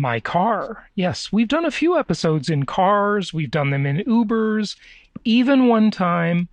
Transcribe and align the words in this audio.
my 0.00 0.18
car. 0.18 0.88
Yes, 0.94 1.30
we've 1.30 1.48
done 1.48 1.64
a 1.64 1.70
few 1.70 1.98
episodes 1.98 2.48
in 2.48 2.64
cars, 2.64 3.34
we've 3.34 3.50
done 3.50 3.70
them 3.70 3.86
in 3.86 3.98
Ubers. 3.98 4.76
Even 5.24 5.68
one 5.68 5.90
time, 5.90 6.48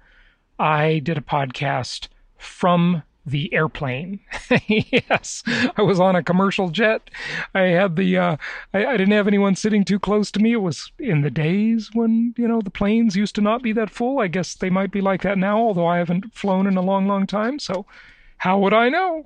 I 0.60 1.00
did 1.00 1.18
a 1.18 1.22
podcast 1.22 2.10
from 2.38 3.04
the 3.26 3.54
airplane. 3.54 4.20
yes, 4.68 5.44
I 5.76 5.82
was 5.82 6.00
on 6.00 6.16
a 6.16 6.24
commercial 6.24 6.70
jet. 6.70 7.10
I 7.54 7.62
had 7.62 7.96
the, 7.96 8.18
uh, 8.18 8.38
I, 8.74 8.86
I, 8.86 8.98
didn't 8.98 9.14
have 9.14 9.28
anyone 9.28 9.56
sitting 9.56 9.84
too 9.84 10.00
close 10.00 10.32
to 10.32 10.40
me. 10.40 10.54
It 10.54 10.62
was 10.62 10.92
in 10.98 11.22
the 11.22 11.30
days 11.30 11.90
when, 11.94 12.34
you 12.38 12.48
know, 12.48 12.62
the 12.62 12.70
planes 12.70 13.18
used 13.18 13.36
to 13.36 13.42
not 13.42 13.62
be 13.62 13.74
that 13.74 13.90
full. 13.90 14.20
I 14.20 14.28
guess 14.28 14.56
they 14.56 14.70
might 14.70 14.92
be 14.92 15.02
like 15.02 15.24
that 15.24 15.38
now, 15.38 15.58
although 15.58 15.88
I 15.88 15.98
haven't 15.98 16.34
flown 16.34 16.68
in 16.68 16.78
a 16.78 16.82
long, 16.82 17.06
long 17.06 17.28
time. 17.28 17.60
So 17.60 17.86
how 18.38 18.60
would 18.60 18.74
I 18.74 18.90
know? 18.90 19.24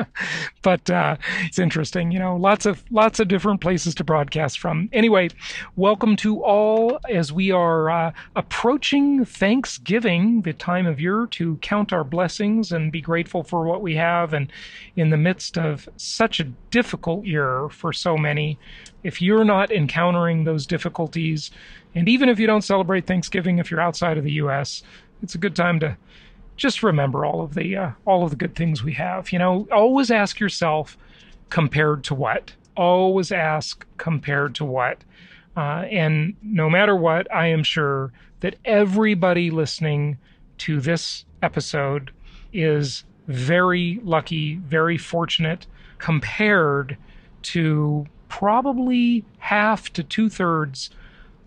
but 0.62 0.88
uh, 0.88 1.16
it's 1.44 1.58
interesting, 1.58 2.12
you 2.12 2.18
know, 2.20 2.36
lots 2.36 2.66
of 2.66 2.84
lots 2.90 3.18
of 3.18 3.26
different 3.26 3.60
places 3.60 3.94
to 3.96 4.04
broadcast 4.04 4.60
from. 4.60 4.88
Anyway, 4.92 5.30
welcome 5.74 6.14
to 6.16 6.42
all 6.42 7.00
as 7.08 7.32
we 7.32 7.50
are 7.50 7.90
uh, 7.90 8.12
approaching 8.36 9.24
Thanksgiving, 9.24 10.42
the 10.42 10.52
time 10.52 10.86
of 10.86 11.00
year 11.00 11.26
to 11.32 11.56
count 11.56 11.92
our 11.92 12.04
blessings 12.04 12.70
and 12.70 12.92
be 12.92 13.00
grateful 13.00 13.42
for 13.42 13.64
what 13.64 13.82
we 13.82 13.96
have. 13.96 14.32
And 14.32 14.52
in 14.94 15.10
the 15.10 15.16
midst 15.16 15.58
of 15.58 15.88
such 15.96 16.38
a 16.38 16.44
difficult 16.70 17.24
year 17.24 17.68
for 17.70 17.92
so 17.92 18.16
many, 18.16 18.58
if 19.02 19.20
you're 19.20 19.44
not 19.44 19.72
encountering 19.72 20.44
those 20.44 20.64
difficulties, 20.64 21.50
and 21.94 22.08
even 22.08 22.28
if 22.28 22.38
you 22.38 22.46
don't 22.46 22.62
celebrate 22.62 23.06
Thanksgiving, 23.06 23.58
if 23.58 23.70
you're 23.70 23.80
outside 23.80 24.16
of 24.16 24.24
the 24.24 24.32
U.S., 24.32 24.82
it's 25.22 25.34
a 25.34 25.38
good 25.38 25.56
time 25.56 25.80
to 25.80 25.96
just 26.56 26.82
remember 26.82 27.24
all 27.24 27.42
of 27.42 27.54
the 27.54 27.76
uh, 27.76 27.90
all 28.04 28.24
of 28.24 28.30
the 28.30 28.36
good 28.36 28.54
things 28.54 28.82
we 28.82 28.92
have. 28.94 29.32
You 29.32 29.38
know, 29.38 29.68
always 29.72 30.10
ask 30.10 30.40
yourself 30.40 30.96
compared 31.50 32.04
to 32.04 32.14
what. 32.14 32.52
Always 32.76 33.32
ask 33.32 33.86
compared 33.96 34.54
to 34.56 34.64
what. 34.64 34.98
Uh, 35.56 35.84
and 35.90 36.34
no 36.42 36.68
matter 36.68 36.96
what, 36.96 37.32
I 37.32 37.46
am 37.46 37.62
sure 37.62 38.12
that 38.40 38.56
everybody 38.64 39.50
listening 39.50 40.18
to 40.58 40.80
this 40.80 41.24
episode 41.42 42.10
is 42.52 43.04
very 43.28 44.00
lucky, 44.02 44.56
very 44.56 44.98
fortunate 44.98 45.66
compared 45.98 46.96
to 47.42 48.06
probably 48.28 49.24
half 49.38 49.92
to 49.92 50.02
two 50.02 50.28
thirds 50.28 50.90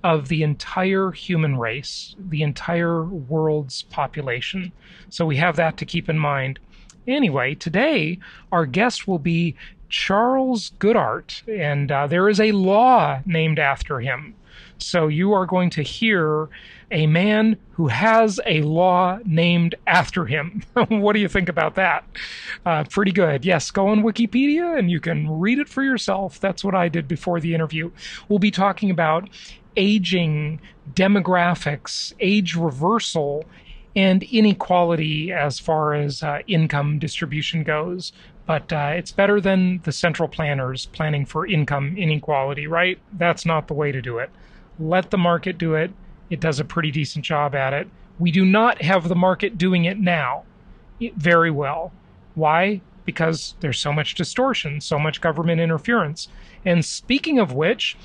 of 0.08 0.30
the 0.30 0.42
entire 0.42 1.12
human 1.12 1.58
race, 1.58 2.16
the 2.18 2.42
entire 2.42 3.04
world's 3.04 3.82
population. 3.84 4.72
So 5.10 5.26
we 5.26 5.36
have 5.36 5.58
that 5.58 5.76
to 5.78 5.86
keep 5.86 6.08
in 6.08 6.18
mind. 6.18 6.60
Anyway, 7.06 7.56
today 7.56 8.18
our 8.50 8.66
guest 8.66 9.06
will 9.06 9.20
be 9.20 9.58
Charles 9.90 10.72
Goodhart, 10.80 11.42
and 11.46 11.92
uh, 11.92 12.08
there 12.08 12.30
is 12.30 12.40
a 12.40 12.54
law 12.54 13.20
named 13.26 13.60
after 13.60 14.00
him. 14.00 14.34
So 14.78 15.10
you 15.10 15.34
are 15.34 15.46
going 15.46 15.72
to 15.72 15.82
hear 15.82 16.48
a 16.90 17.06
man 17.06 17.58
who 17.72 17.88
has 17.88 18.40
a 18.46 18.62
law 18.62 19.20
named 19.26 19.76
after 19.88 20.26
him. 20.26 20.64
what 20.88 21.14
do 21.14 21.20
you 21.20 21.28
think 21.28 21.50
about 21.50 21.76
that? 21.76 22.06
Uh, 22.66 22.86
pretty 22.86 23.12
good. 23.12 23.44
Yes, 23.44 23.72
go 23.72 23.90
on 23.90 24.04
Wikipedia 24.04 24.80
and 24.80 24.90
you 24.90 25.02
can 25.02 25.40
read 25.40 25.60
it 25.60 25.68
for 25.68 25.84
yourself. 25.84 26.40
That's 26.40 26.64
what 26.64 26.76
I 26.76 26.88
did 26.88 27.10
before 27.10 27.42
the 27.42 27.54
interview. 27.54 27.92
We'll 28.30 28.40
be 28.40 28.52
talking 28.52 28.90
about 28.90 29.30
aging, 29.78 30.60
demographics, 30.94 32.14
age 32.20 32.56
reversal, 32.56 33.46
and 33.96 34.24
inequality 34.24 35.32
as 35.32 35.60
far 35.60 35.94
as 35.94 36.22
uh, 36.22 36.40
income 36.48 37.00
distribution 37.00 37.64
goes. 37.64 38.12
But 38.46 38.72
uh, 38.72 38.92
it's 38.96 39.12
better 39.12 39.42
than 39.42 39.82
the 39.84 39.92
central 39.92 40.30
planners 40.30 40.86
planning 40.88 41.26
for 41.26 41.48
income 41.48 41.96
inequality, 41.98 42.68
right? 42.68 43.00
That's 43.14 43.46
not 43.46 43.68
the 43.68 43.74
way 43.74 43.92
to 43.92 44.02
do 44.02 44.20
it. 44.20 44.30
Let 44.80 45.12
the 45.12 45.18
market 45.18 45.58
do 45.58 45.76
it. 45.76 45.92
It 46.30 46.40
does 46.40 46.60
a 46.60 46.66
pretty 46.66 46.92
decent 46.92 47.26
job 47.26 47.56
at 47.56 47.74
it. 47.74 47.88
We 48.20 48.32
do 48.32 48.46
not 48.46 48.82
have 48.82 49.08
the 49.08 49.16
market 49.16 49.58
doing 49.58 49.86
it 49.86 50.00
now 50.00 50.44
very 51.16 51.52
well. 51.52 51.92
Why? 52.36 52.82
Because 53.06 53.56
there's 53.60 53.80
so 53.80 53.94
much 53.94 54.16
distortion, 54.16 54.82
so 54.82 55.00
much 55.00 55.22
government 55.22 55.62
interference. 55.62 56.28
And 56.66 56.84
speaking 56.84 57.40
of 57.40 57.54
which, 57.54 57.98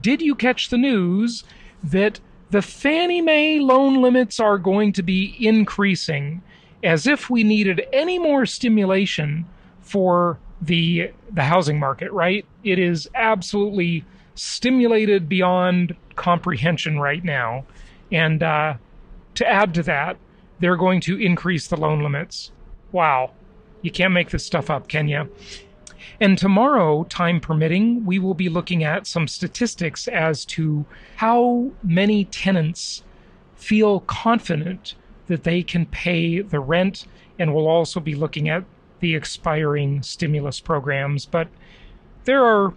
did 0.00 0.20
you 0.22 0.34
catch 0.34 0.68
the 0.68 0.78
news 0.78 1.44
that 1.82 2.20
the 2.50 2.62
Fannie 2.62 3.20
Mae 3.20 3.58
loan 3.58 4.00
limits 4.00 4.40
are 4.40 4.58
going 4.58 4.92
to 4.94 5.02
be 5.02 5.36
increasing 5.38 6.42
as 6.82 7.06
if 7.06 7.28
we 7.28 7.44
needed 7.44 7.86
any 7.92 8.18
more 8.18 8.46
stimulation 8.46 9.46
for 9.80 10.38
the 10.60 11.10
the 11.30 11.44
housing 11.44 11.78
market, 11.78 12.10
right? 12.12 12.44
It 12.64 12.78
is 12.78 13.08
absolutely 13.14 14.04
stimulated 14.34 15.28
beyond 15.28 15.94
comprehension 16.16 16.98
right 16.98 17.22
now. 17.22 17.64
And 18.10 18.42
uh, 18.42 18.74
to 19.34 19.46
add 19.46 19.74
to 19.74 19.82
that, 19.84 20.16
they're 20.60 20.76
going 20.76 21.00
to 21.02 21.20
increase 21.20 21.68
the 21.68 21.76
loan 21.76 22.02
limits. 22.02 22.50
Wow. 22.92 23.32
You 23.82 23.90
can't 23.90 24.12
make 24.12 24.30
this 24.30 24.44
stuff 24.44 24.70
up, 24.70 24.88
can 24.88 25.08
you? 25.08 25.28
And 26.20 26.38
tomorrow, 26.38 27.04
time 27.04 27.40
permitting, 27.40 28.04
we 28.04 28.18
will 28.18 28.34
be 28.34 28.48
looking 28.48 28.84
at 28.84 29.06
some 29.06 29.28
statistics 29.28 30.08
as 30.08 30.44
to 30.46 30.84
how 31.16 31.70
many 31.82 32.24
tenants 32.24 33.02
feel 33.56 34.00
confident 34.00 34.94
that 35.26 35.44
they 35.44 35.62
can 35.62 35.86
pay 35.86 36.40
the 36.40 36.60
rent. 36.60 37.06
And 37.38 37.54
we'll 37.54 37.68
also 37.68 38.00
be 38.00 38.14
looking 38.14 38.48
at 38.48 38.64
the 39.00 39.14
expiring 39.14 40.02
stimulus 40.02 40.60
programs. 40.60 41.26
But 41.26 41.48
there 42.24 42.44
are 42.44 42.74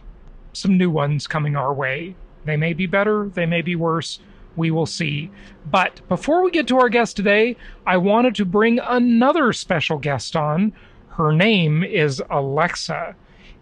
some 0.53 0.77
new 0.77 0.89
ones 0.89 1.27
coming 1.27 1.55
our 1.55 1.73
way. 1.73 2.15
They 2.45 2.57
may 2.57 2.73
be 2.73 2.85
better, 2.85 3.29
they 3.33 3.45
may 3.45 3.61
be 3.61 3.75
worse. 3.75 4.19
We 4.55 4.69
will 4.69 4.85
see. 4.85 5.31
But 5.65 6.01
before 6.09 6.43
we 6.43 6.51
get 6.51 6.67
to 6.67 6.77
our 6.77 6.89
guest 6.89 7.15
today, 7.15 7.55
I 7.85 7.95
wanted 7.97 8.35
to 8.35 8.45
bring 8.45 8.79
another 8.79 9.53
special 9.53 9.97
guest 9.97 10.35
on. 10.35 10.73
Her 11.11 11.31
name 11.31 11.83
is 11.83 12.22
Alexa. 12.29 13.16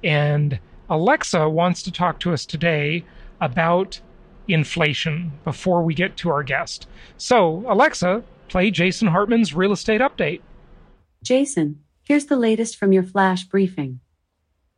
And 0.03 0.59
Alexa 0.89 1.49
wants 1.49 1.83
to 1.83 1.91
talk 1.91 2.19
to 2.21 2.33
us 2.33 2.45
today 2.45 3.03
about 3.41 3.99
inflation 4.47 5.31
before 5.43 5.83
we 5.83 5.93
get 5.93 6.17
to 6.17 6.29
our 6.29 6.43
guest. 6.43 6.87
So, 7.17 7.63
Alexa, 7.67 8.23
play 8.47 8.71
Jason 8.71 9.09
Hartman's 9.09 9.53
real 9.53 9.71
estate 9.71 10.01
update. 10.01 10.41
Jason, 11.23 11.81
here's 12.03 12.25
the 12.25 12.35
latest 12.35 12.75
from 12.75 12.91
your 12.91 13.03
flash 13.03 13.43
briefing. 13.43 13.99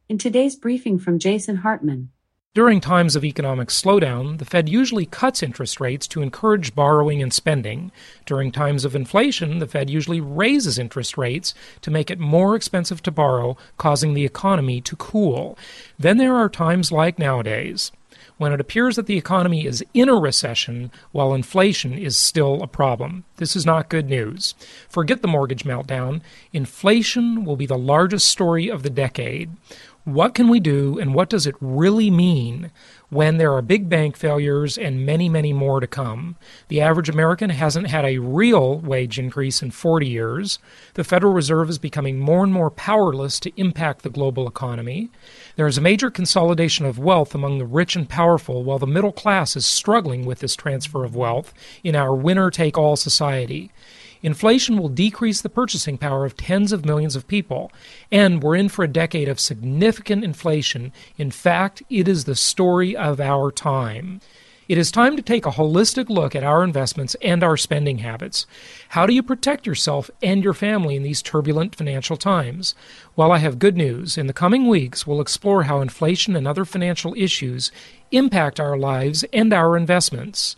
In 0.09 0.17
today's 0.17 0.55
briefing 0.55 0.99
from 0.99 1.19
Jason 1.19 1.57
Hartman, 1.57 2.11
during 2.53 2.81
times 2.81 3.15
of 3.15 3.23
economic 3.23 3.69
slowdown, 3.69 4.37
the 4.37 4.43
Fed 4.43 4.67
usually 4.67 5.05
cuts 5.05 5.41
interest 5.41 5.79
rates 5.79 6.05
to 6.07 6.21
encourage 6.21 6.75
borrowing 6.75 7.21
and 7.21 7.31
spending. 7.31 7.93
During 8.25 8.51
times 8.51 8.83
of 8.83 8.93
inflation, 8.93 9.59
the 9.59 9.67
Fed 9.67 9.89
usually 9.89 10.19
raises 10.19 10.77
interest 10.77 11.17
rates 11.17 11.53
to 11.81 11.89
make 11.89 12.11
it 12.11 12.19
more 12.19 12.57
expensive 12.57 13.01
to 13.03 13.11
borrow, 13.11 13.55
causing 13.77 14.13
the 14.13 14.25
economy 14.25 14.81
to 14.81 14.97
cool. 14.97 15.57
Then 15.97 16.17
there 16.17 16.35
are 16.35 16.49
times 16.49 16.91
like 16.91 17.17
nowadays 17.17 17.93
when 18.41 18.51
it 18.51 18.59
appears 18.59 18.95
that 18.95 19.05
the 19.05 19.19
economy 19.19 19.67
is 19.67 19.85
in 19.93 20.09
a 20.09 20.15
recession 20.15 20.91
while 21.11 21.35
inflation 21.35 21.93
is 21.93 22.17
still 22.17 22.63
a 22.63 22.67
problem. 22.67 23.23
This 23.35 23.55
is 23.55 23.67
not 23.67 23.87
good 23.87 24.09
news. 24.09 24.55
Forget 24.89 25.21
the 25.21 25.27
mortgage 25.27 25.63
meltdown. 25.63 26.21
Inflation 26.51 27.45
will 27.45 27.55
be 27.55 27.67
the 27.67 27.77
largest 27.77 28.27
story 28.27 28.67
of 28.67 28.81
the 28.81 28.89
decade. 28.89 29.51
What 30.03 30.33
can 30.33 30.47
we 30.47 30.59
do, 30.59 30.97
and 30.97 31.13
what 31.13 31.29
does 31.29 31.45
it 31.45 31.53
really 31.61 32.09
mean 32.09 32.71
when 33.09 33.37
there 33.37 33.53
are 33.53 33.61
big 33.61 33.87
bank 33.87 34.17
failures 34.17 34.75
and 34.75 35.05
many, 35.05 35.29
many 35.29 35.53
more 35.53 35.79
to 35.79 35.85
come? 35.85 36.37
The 36.69 36.81
average 36.81 37.07
American 37.07 37.51
hasn't 37.51 37.85
had 37.85 38.03
a 38.03 38.17
real 38.17 38.79
wage 38.79 39.19
increase 39.19 39.61
in 39.61 39.69
40 39.69 40.07
years. 40.07 40.57
The 40.95 41.03
Federal 41.03 41.33
Reserve 41.33 41.69
is 41.69 41.77
becoming 41.77 42.17
more 42.17 42.43
and 42.43 42.51
more 42.51 42.71
powerless 42.71 43.39
to 43.41 43.61
impact 43.61 44.01
the 44.01 44.09
global 44.09 44.47
economy. 44.47 45.11
There 45.55 45.67
is 45.67 45.77
a 45.77 45.81
major 45.81 46.09
consolidation 46.09 46.87
of 46.87 46.97
wealth 46.97 47.35
among 47.35 47.59
the 47.59 47.65
rich 47.67 47.95
and 47.95 48.09
powerful, 48.09 48.63
while 48.63 48.79
the 48.79 48.87
middle 48.87 49.11
class 49.11 49.55
is 49.55 49.67
struggling 49.67 50.25
with 50.25 50.39
this 50.39 50.55
transfer 50.55 51.03
of 51.03 51.15
wealth 51.15 51.53
in 51.83 51.95
our 51.95 52.15
winner 52.15 52.49
take 52.49 52.75
all 52.75 52.95
society. 52.95 53.69
Inflation 54.23 54.77
will 54.77 54.89
decrease 54.89 55.41
the 55.41 55.49
purchasing 55.49 55.97
power 55.97 56.25
of 56.25 56.37
tens 56.37 56.71
of 56.71 56.85
millions 56.85 57.15
of 57.15 57.27
people, 57.27 57.71
and 58.11 58.43
we're 58.43 58.55
in 58.55 58.69
for 58.69 58.83
a 58.83 58.87
decade 58.87 59.27
of 59.27 59.39
significant 59.39 60.23
inflation. 60.23 60.91
In 61.17 61.31
fact, 61.31 61.81
it 61.89 62.07
is 62.07 62.25
the 62.25 62.35
story 62.35 62.95
of 62.95 63.19
our 63.19 63.51
time. 63.51 64.21
It 64.71 64.77
is 64.77 64.89
time 64.89 65.17
to 65.17 65.21
take 65.21 65.45
a 65.45 65.51
holistic 65.51 66.07
look 66.07 66.33
at 66.33 66.45
our 66.45 66.63
investments 66.63 67.15
and 67.21 67.43
our 67.43 67.57
spending 67.57 67.97
habits. 67.97 68.45
How 68.89 69.05
do 69.05 69.13
you 69.13 69.21
protect 69.21 69.67
yourself 69.67 70.09
and 70.23 70.43
your 70.43 70.53
family 70.53 70.95
in 70.95 71.03
these 71.03 71.21
turbulent 71.21 71.75
financial 71.75 72.15
times? 72.15 72.73
Well, 73.17 73.33
I 73.33 73.39
have 73.39 73.59
good 73.59 73.75
news. 73.75 74.17
In 74.17 74.27
the 74.27 74.33
coming 74.33 74.69
weeks, 74.69 75.05
we'll 75.05 75.19
explore 75.19 75.63
how 75.63 75.81
inflation 75.81 76.37
and 76.37 76.47
other 76.47 76.63
financial 76.63 77.13
issues 77.17 77.69
impact 78.11 78.61
our 78.61 78.77
lives 78.77 79.25
and 79.33 79.51
our 79.51 79.75
investments. 79.75 80.55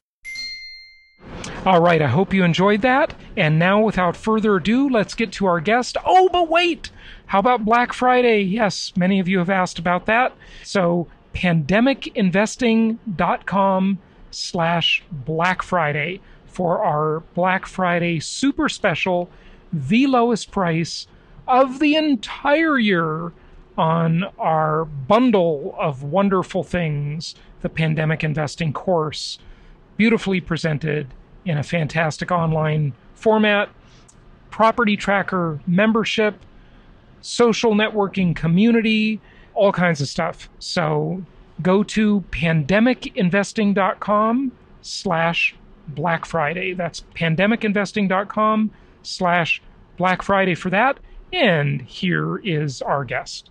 All 1.65 1.81
right, 1.81 2.01
I 2.01 2.07
hope 2.07 2.33
you 2.33 2.43
enjoyed 2.43 2.81
that. 2.81 3.13
And 3.37 3.57
now, 3.57 3.81
without 3.81 4.17
further 4.17 4.57
ado, 4.57 4.89
let's 4.89 5.13
get 5.13 5.31
to 5.33 5.45
our 5.45 5.59
guest. 5.59 5.97
Oh, 6.05 6.29
but 6.31 6.49
wait! 6.49 6.89
How 7.27 7.39
about 7.39 7.65
Black 7.65 7.93
Friday? 7.93 8.41
Yes, 8.41 8.93
many 8.95 9.19
of 9.19 9.27
you 9.27 9.39
have 9.39 9.49
asked 9.49 9.79
about 9.79 10.05
that. 10.05 10.33
So, 10.63 11.07
pandemicinvesting.com 11.33 13.97
slash 14.29 15.03
Black 15.11 15.63
Friday 15.63 16.21
for 16.45 16.83
our 16.83 17.21
Black 17.33 17.65
Friday 17.65 18.19
super 18.19 18.69
special, 18.69 19.29
the 19.71 20.05
lowest 20.05 20.51
price 20.51 21.07
of 21.47 21.79
the 21.79 21.95
entire 21.95 22.77
year 22.77 23.31
on 23.77 24.25
our 24.37 24.85
bundle 24.85 25.75
of 25.79 26.03
wonderful 26.03 26.63
things, 26.63 27.33
the 27.61 27.69
Pandemic 27.69 28.23
Investing 28.23 28.71
course, 28.71 29.39
beautifully 29.97 30.41
presented 30.41 31.07
in 31.45 31.57
a 31.57 31.63
fantastic 31.63 32.31
online 32.31 32.93
format, 33.15 33.69
property 34.49 34.95
tracker 34.95 35.59
membership, 35.65 36.35
social 37.21 37.73
networking 37.73 38.35
community, 38.35 39.19
all 39.53 39.71
kinds 39.71 40.01
of 40.01 40.07
stuff. 40.07 40.49
So 40.59 41.23
go 41.61 41.83
to 41.83 42.21
pandemicinvesting.com 42.31 44.51
slash 44.81 45.55
Black 45.87 46.25
Friday. 46.25 46.73
That's 46.73 47.01
pandemicinvesting.com 47.15 48.71
slash 49.03 49.61
Black 49.97 50.21
Friday 50.21 50.55
for 50.55 50.69
that. 50.69 50.99
And 51.31 51.81
here 51.81 52.37
is 52.37 52.81
our 52.81 53.05
guest. 53.05 53.49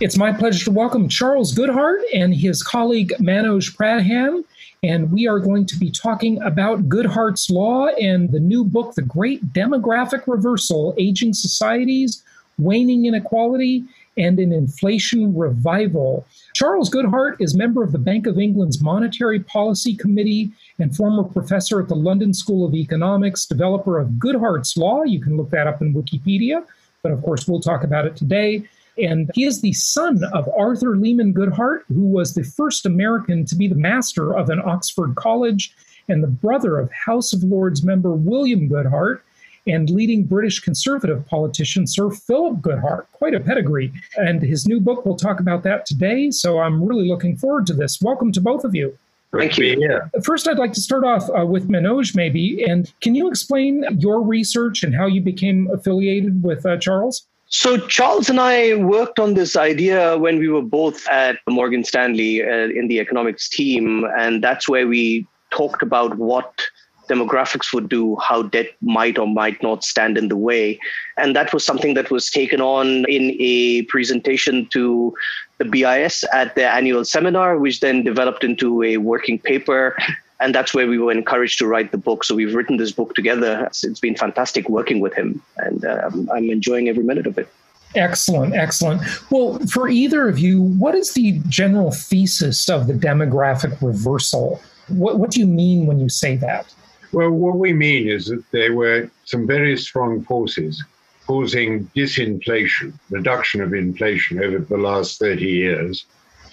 It's 0.00 0.16
my 0.16 0.32
pleasure 0.32 0.64
to 0.64 0.70
welcome 0.70 1.10
Charles 1.10 1.54
Goodhart 1.54 2.00
and 2.14 2.34
his 2.34 2.62
colleague 2.62 3.12
Manoj 3.20 3.76
Pradhan. 3.76 4.44
And 4.82 5.12
we 5.12 5.28
are 5.28 5.38
going 5.38 5.66
to 5.66 5.78
be 5.78 5.90
talking 5.90 6.40
about 6.40 6.88
Goodhart's 6.88 7.50
Law 7.50 7.88
and 7.88 8.32
the 8.32 8.40
new 8.40 8.64
book, 8.64 8.94
The 8.94 9.02
Great 9.02 9.52
Demographic 9.52 10.22
Reversal 10.26 10.94
Aging 10.96 11.34
Societies, 11.34 12.24
Waning 12.58 13.04
Inequality, 13.04 13.84
and 14.16 14.38
an 14.38 14.54
Inflation 14.54 15.36
Revival. 15.36 16.26
Charles 16.54 16.88
Goodhart 16.88 17.36
is 17.38 17.54
member 17.54 17.82
of 17.82 17.92
the 17.92 17.98
Bank 17.98 18.26
of 18.26 18.38
England's 18.38 18.80
Monetary 18.80 19.40
Policy 19.40 19.94
Committee 19.94 20.50
and 20.78 20.96
former 20.96 21.24
professor 21.24 21.78
at 21.78 21.88
the 21.88 21.94
London 21.94 22.32
School 22.32 22.66
of 22.66 22.74
Economics, 22.74 23.44
developer 23.44 23.98
of 23.98 24.08
Goodhart's 24.12 24.78
Law. 24.78 25.02
You 25.02 25.20
can 25.20 25.36
look 25.36 25.50
that 25.50 25.66
up 25.66 25.82
in 25.82 25.92
Wikipedia, 25.92 26.64
but 27.02 27.12
of 27.12 27.22
course, 27.22 27.46
we'll 27.46 27.60
talk 27.60 27.84
about 27.84 28.06
it 28.06 28.16
today. 28.16 28.66
And 29.02 29.30
he 29.34 29.44
is 29.44 29.60
the 29.60 29.72
son 29.72 30.22
of 30.32 30.48
Arthur 30.56 30.96
Lehman 30.96 31.32
Goodhart, 31.32 31.80
who 31.88 32.06
was 32.06 32.34
the 32.34 32.44
first 32.44 32.86
American 32.86 33.44
to 33.46 33.54
be 33.54 33.68
the 33.68 33.74
master 33.74 34.36
of 34.36 34.50
an 34.50 34.60
Oxford 34.64 35.14
college, 35.14 35.74
and 36.08 36.22
the 36.22 36.28
brother 36.28 36.78
of 36.78 36.90
House 36.92 37.32
of 37.32 37.44
Lords 37.44 37.84
member 37.84 38.12
William 38.12 38.68
Goodhart 38.68 39.20
and 39.66 39.90
leading 39.90 40.24
British 40.24 40.58
conservative 40.60 41.24
politician 41.26 41.86
Sir 41.86 42.10
Philip 42.10 42.60
Goodhart. 42.60 43.06
Quite 43.12 43.34
a 43.34 43.40
pedigree. 43.40 43.92
And 44.16 44.42
his 44.42 44.66
new 44.66 44.80
book, 44.80 45.04
we'll 45.04 45.16
talk 45.16 45.38
about 45.38 45.62
that 45.64 45.86
today. 45.86 46.30
So 46.30 46.60
I'm 46.60 46.82
really 46.82 47.06
looking 47.06 47.36
forward 47.36 47.66
to 47.66 47.74
this. 47.74 48.00
Welcome 48.00 48.32
to 48.32 48.40
both 48.40 48.64
of 48.64 48.74
you. 48.74 48.96
Thank 49.32 49.58
you. 49.58 49.76
Yeah. 49.78 50.08
First, 50.24 50.48
I'd 50.48 50.58
like 50.58 50.72
to 50.72 50.80
start 50.80 51.04
off 51.04 51.30
uh, 51.30 51.46
with 51.46 51.68
Manoj, 51.68 52.16
maybe. 52.16 52.64
And 52.64 52.92
can 53.00 53.14
you 53.14 53.28
explain 53.28 53.84
your 53.98 54.22
research 54.22 54.82
and 54.82 54.94
how 54.94 55.06
you 55.06 55.20
became 55.20 55.70
affiliated 55.72 56.42
with 56.42 56.66
uh, 56.66 56.78
Charles? 56.78 57.28
So 57.52 57.76
Charles 57.88 58.30
and 58.30 58.38
I 58.38 58.76
worked 58.76 59.18
on 59.18 59.34
this 59.34 59.56
idea 59.56 60.16
when 60.16 60.38
we 60.38 60.46
were 60.46 60.62
both 60.62 61.06
at 61.08 61.36
Morgan 61.48 61.82
Stanley 61.82 62.44
uh, 62.44 62.68
in 62.68 62.86
the 62.86 63.00
economics 63.00 63.48
team, 63.48 64.06
and 64.16 64.42
that's 64.42 64.68
where 64.68 64.86
we 64.86 65.26
talked 65.50 65.82
about 65.82 66.16
what 66.16 66.62
demographics 67.08 67.74
would 67.74 67.88
do, 67.88 68.16
how 68.22 68.42
debt 68.42 68.68
might 68.82 69.18
or 69.18 69.26
might 69.26 69.60
not 69.64 69.82
stand 69.82 70.16
in 70.16 70.28
the 70.28 70.36
way. 70.36 70.78
And 71.16 71.34
that 71.34 71.52
was 71.52 71.66
something 71.66 71.94
that 71.94 72.12
was 72.12 72.30
taken 72.30 72.60
on 72.60 73.04
in 73.08 73.36
a 73.40 73.82
presentation 73.82 74.66
to 74.66 75.12
the 75.58 75.64
BIS 75.64 76.24
at 76.32 76.54
their 76.54 76.70
annual 76.70 77.04
seminar, 77.04 77.58
which 77.58 77.80
then 77.80 78.04
developed 78.04 78.44
into 78.44 78.84
a 78.84 78.98
working 78.98 79.40
paper 79.40 79.96
and 80.40 80.54
that's 80.54 80.74
where 80.74 80.86
we 80.86 80.98
were 80.98 81.12
encouraged 81.12 81.58
to 81.58 81.66
write 81.66 81.92
the 81.92 81.98
book. 81.98 82.24
So 82.24 82.34
we've 82.34 82.54
written 82.54 82.78
this 82.78 82.92
book 82.92 83.14
together. 83.14 83.64
it's, 83.66 83.84
it's 83.84 84.00
been 84.00 84.16
fantastic 84.16 84.68
working 84.68 85.00
with 85.00 85.14
him, 85.14 85.42
and 85.58 85.84
uh, 85.84 86.10
I'm 86.32 86.50
enjoying 86.50 86.88
every 86.88 87.04
minute 87.04 87.26
of 87.26 87.38
it. 87.38 87.48
Excellent, 87.94 88.54
excellent. 88.54 89.02
Well, 89.30 89.58
for 89.72 89.88
either 89.88 90.28
of 90.28 90.38
you, 90.38 90.62
what 90.62 90.94
is 90.94 91.12
the 91.12 91.40
general 91.48 91.90
thesis 91.90 92.68
of 92.68 92.86
the 92.86 92.94
demographic 92.94 93.80
reversal? 93.82 94.60
What, 94.88 95.18
what 95.18 95.30
do 95.30 95.40
you 95.40 95.46
mean 95.46 95.86
when 95.86 95.98
you 95.98 96.08
say 96.08 96.36
that? 96.36 96.72
Well, 97.12 97.30
what 97.30 97.58
we 97.58 97.72
mean 97.72 98.08
is 98.08 98.26
that 98.26 98.44
there 98.52 98.72
were 98.74 99.10
some 99.24 99.46
very 99.46 99.76
strong 99.76 100.22
forces 100.24 100.82
causing 101.26 101.86
disinflation, 101.96 102.92
reduction 103.10 103.60
of 103.60 103.74
inflation 103.74 104.42
over 104.42 104.58
the 104.58 104.76
last 104.76 105.18
30 105.18 105.44
years. 105.44 106.06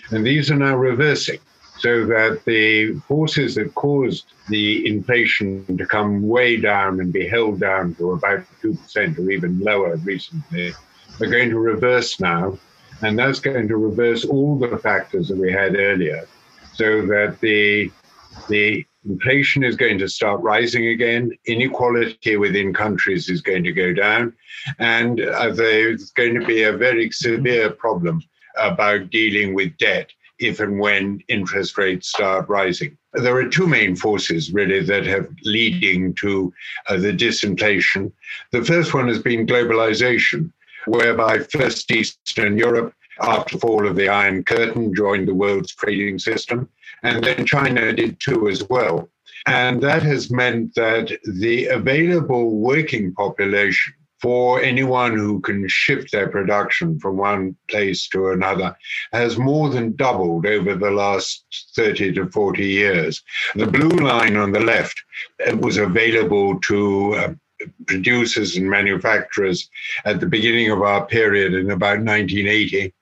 And 0.10 0.26
these 0.26 0.52
are 0.52 0.56
now 0.56 0.76
reversing 0.76 1.40
so 1.80 2.06
that 2.06 2.42
the 2.46 2.94
forces 3.08 3.56
that 3.56 3.76
caused 3.76 4.26
the 4.50 4.88
inflation 4.88 5.78
to 5.78 5.86
come 5.86 6.28
way 6.28 6.58
down 6.58 7.00
and 7.00 7.14
be 7.14 7.28
held 7.28 7.60
down 7.60 7.94
to 7.96 8.14
about 8.14 8.44
2% 8.64 9.20
or 9.20 9.32
even 9.32 9.60
lower 9.60 9.96
recently 9.98 10.74
are 11.22 11.28
going 11.28 11.50
to 11.50 11.60
reverse 11.60 12.20
now. 12.20 12.58
And 13.02 13.18
that's 13.18 13.40
going 13.40 13.68
to 13.68 13.78
reverse 13.78 14.26
all 14.26 14.58
the 14.58 14.78
factors 14.78 15.28
that 15.28 15.38
we 15.38 15.52
had 15.52 15.76
earlier 15.76 16.28
so 16.74 17.06
that 17.06 17.38
the, 17.42 17.92
the 18.50 18.86
inflation 19.08 19.64
is 19.64 19.76
going 19.76 19.98
to 20.00 20.08
start 20.08 20.42
rising 20.42 20.88
again, 20.88 21.32
inequality 21.46 22.38
within 22.38 22.74
countries 22.74 23.30
is 23.30 23.42
going 23.42 23.64
to 23.64 23.72
go 23.72 23.94
down, 23.94 24.34
and 24.80 25.22
uh, 25.22 25.52
there's 25.54 26.12
going 26.12 26.40
to 26.40 26.46
be 26.46 26.64
a 26.64 26.76
very 26.76 27.10
severe 27.12 27.70
problem 27.70 28.22
about 28.58 29.10
dealing 29.10 29.54
with 29.54 29.76
debt 29.78 30.10
if 30.40 30.60
and 30.60 30.80
when 30.80 31.22
interest 31.28 31.78
rates 31.78 32.10
start 32.10 32.48
rising. 32.48 32.98
There 33.14 33.36
are 33.36 33.50
two 33.50 33.68
main 33.68 33.96
forces 33.96 34.52
really 34.52 34.82
that 34.82 35.06
have 35.06 35.28
leading 35.44 36.14
to 36.16 36.54
uh, 36.88 36.98
the 36.98 37.14
disinflation. 37.14 38.12
The 38.52 38.64
first 38.64 38.94
one 38.94 39.08
has 39.08 39.20
been 39.20 39.48
globalization, 39.48 40.52
whereby 40.86 41.40
first 41.40 41.90
Eastern 41.92 42.58
Europe, 42.58 42.94
after 43.22 43.58
fall 43.58 43.88
of 43.88 43.96
the 43.96 44.10
Iron 44.10 44.44
Curtain, 44.44 44.94
joined 44.94 45.28
the 45.28 45.34
world's 45.34 45.74
trading 45.74 46.20
system, 46.20 46.70
and 47.04 47.24
then 47.24 47.46
China 47.46 47.92
did 47.92 48.20
too 48.20 48.48
as 48.48 48.68
well. 48.70 49.10
And 49.48 49.82
that 49.82 50.04
has 50.04 50.30
meant 50.30 50.76
that 50.76 51.18
the 51.24 51.66
available 51.68 52.52
working 52.52 53.14
population 53.14 53.94
for 54.22 54.62
anyone 54.62 55.16
who 55.16 55.40
can 55.42 55.68
shift 55.68 56.12
their 56.12 56.28
production 56.28 57.00
from 57.00 57.18
one 57.18 57.56
place 57.70 58.08
to 58.10 58.30
another 58.30 58.76
has 59.14 59.38
more 59.38 59.70
than 59.70 59.96
doubled 59.96 60.46
over 60.46 60.76
the 60.76 60.92
last 60.92 61.46
30 61.76 62.14
to 62.14 62.28
40 62.30 62.66
years. 62.66 63.24
The 63.56 63.68
blue 63.68 63.90
line 63.90 64.36
on 64.36 64.52
the 64.52 64.60
left 64.60 65.02
was 65.60 65.78
available 65.78 66.60
to 66.62 67.14
uh, 67.16 67.34
producers 67.86 68.56
and 68.58 68.70
manufacturers 68.70 69.70
at 70.06 70.20
the 70.20 70.28
beginning 70.28 70.72
of 70.72 70.82
our 70.82 71.06
period 71.06 71.54
in 71.54 71.72
about 71.72 72.00
1980. 72.00 72.94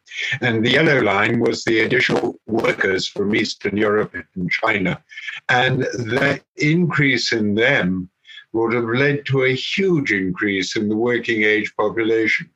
And 0.42 0.64
the 0.64 0.72
yellow 0.72 1.02
line 1.02 1.40
was 1.40 1.64
the 1.64 1.82
additional 1.82 2.40
workers 2.46 3.08
from 3.08 3.36
Eastern 3.36 3.76
Europe 3.76 4.16
and 4.36 4.50
China. 4.50 5.04
And 5.50 5.82
the 5.82 6.42
increase 6.56 7.34
in 7.34 7.56
them 7.56 8.10
would 8.56 8.74
have 8.74 8.86
led 8.86 9.26
to 9.26 9.44
a 9.44 9.54
huge 9.54 10.12
increase 10.12 10.76
in 10.76 10.88
the 10.88 10.96
working 10.96 11.44
age 11.44 11.74
population. 11.76 12.50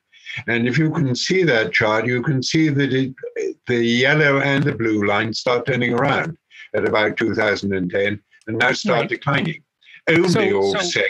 And 0.47 0.67
if 0.67 0.77
you 0.77 0.91
can 0.91 1.13
see 1.13 1.43
that 1.43 1.73
chart, 1.73 2.05
you 2.05 2.21
can 2.21 2.41
see 2.41 2.69
that 2.69 2.93
it, 2.93 3.13
the 3.67 3.83
yellow 3.83 4.39
and 4.39 4.63
the 4.63 4.73
blue 4.73 5.05
lines 5.05 5.39
start 5.39 5.65
turning 5.65 5.93
around 5.93 6.37
at 6.73 6.87
about 6.87 7.17
2010 7.17 8.21
and 8.47 8.57
now 8.57 8.71
start 8.71 9.01
right. 9.01 9.09
declining. 9.09 9.61
Only 10.07 10.29
so, 10.29 10.73
so 10.79 11.01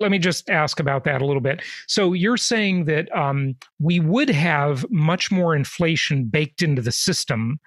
let 0.00 0.10
me 0.10 0.18
just 0.18 0.50
ask 0.50 0.80
about 0.80 1.04
that 1.04 1.22
a 1.22 1.26
little 1.26 1.42
bit. 1.42 1.62
So 1.86 2.12
you're 2.12 2.36
saying 2.36 2.86
that 2.86 3.14
um, 3.16 3.54
we 3.78 4.00
would 4.00 4.30
have 4.30 4.84
much 4.90 5.30
more 5.30 5.54
inflation 5.54 6.24
baked 6.24 6.62
into 6.62 6.82
the 6.82 6.90
system 6.90 7.60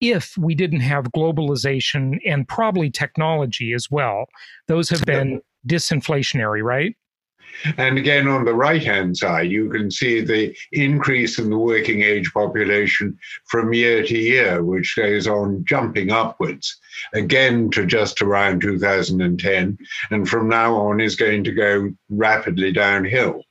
if 0.00 0.38
we 0.38 0.54
didn't 0.54 0.80
have 0.80 1.04
globalization 1.06 2.18
and 2.24 2.46
probably 2.46 2.88
technology 2.88 3.72
as 3.74 3.90
well. 3.90 4.26
Those 4.68 4.88
have 4.90 5.04
been 5.04 5.42
disinflationary, 5.66 6.62
right? 6.62 6.94
And 7.76 7.98
again, 7.98 8.28
on 8.28 8.44
the 8.44 8.54
right 8.54 8.82
hand 8.82 9.16
side, 9.16 9.50
you 9.50 9.68
can 9.70 9.90
see 9.90 10.20
the 10.20 10.56
increase 10.72 11.38
in 11.38 11.50
the 11.50 11.58
working 11.58 12.02
age 12.02 12.32
population 12.32 13.18
from 13.46 13.72
year 13.72 14.04
to 14.04 14.18
year, 14.18 14.62
which 14.62 14.94
goes 14.96 15.26
on 15.26 15.64
jumping 15.66 16.12
upwards 16.12 16.78
again 17.14 17.70
to 17.70 17.86
just 17.86 18.22
around 18.22 18.60
2010. 18.60 19.78
And 20.10 20.28
from 20.28 20.48
now 20.48 20.76
on 20.76 21.00
is 21.00 21.16
going 21.16 21.42
to 21.44 21.52
go 21.52 21.90
rapidly 22.08 22.72
downhill. 22.72 23.42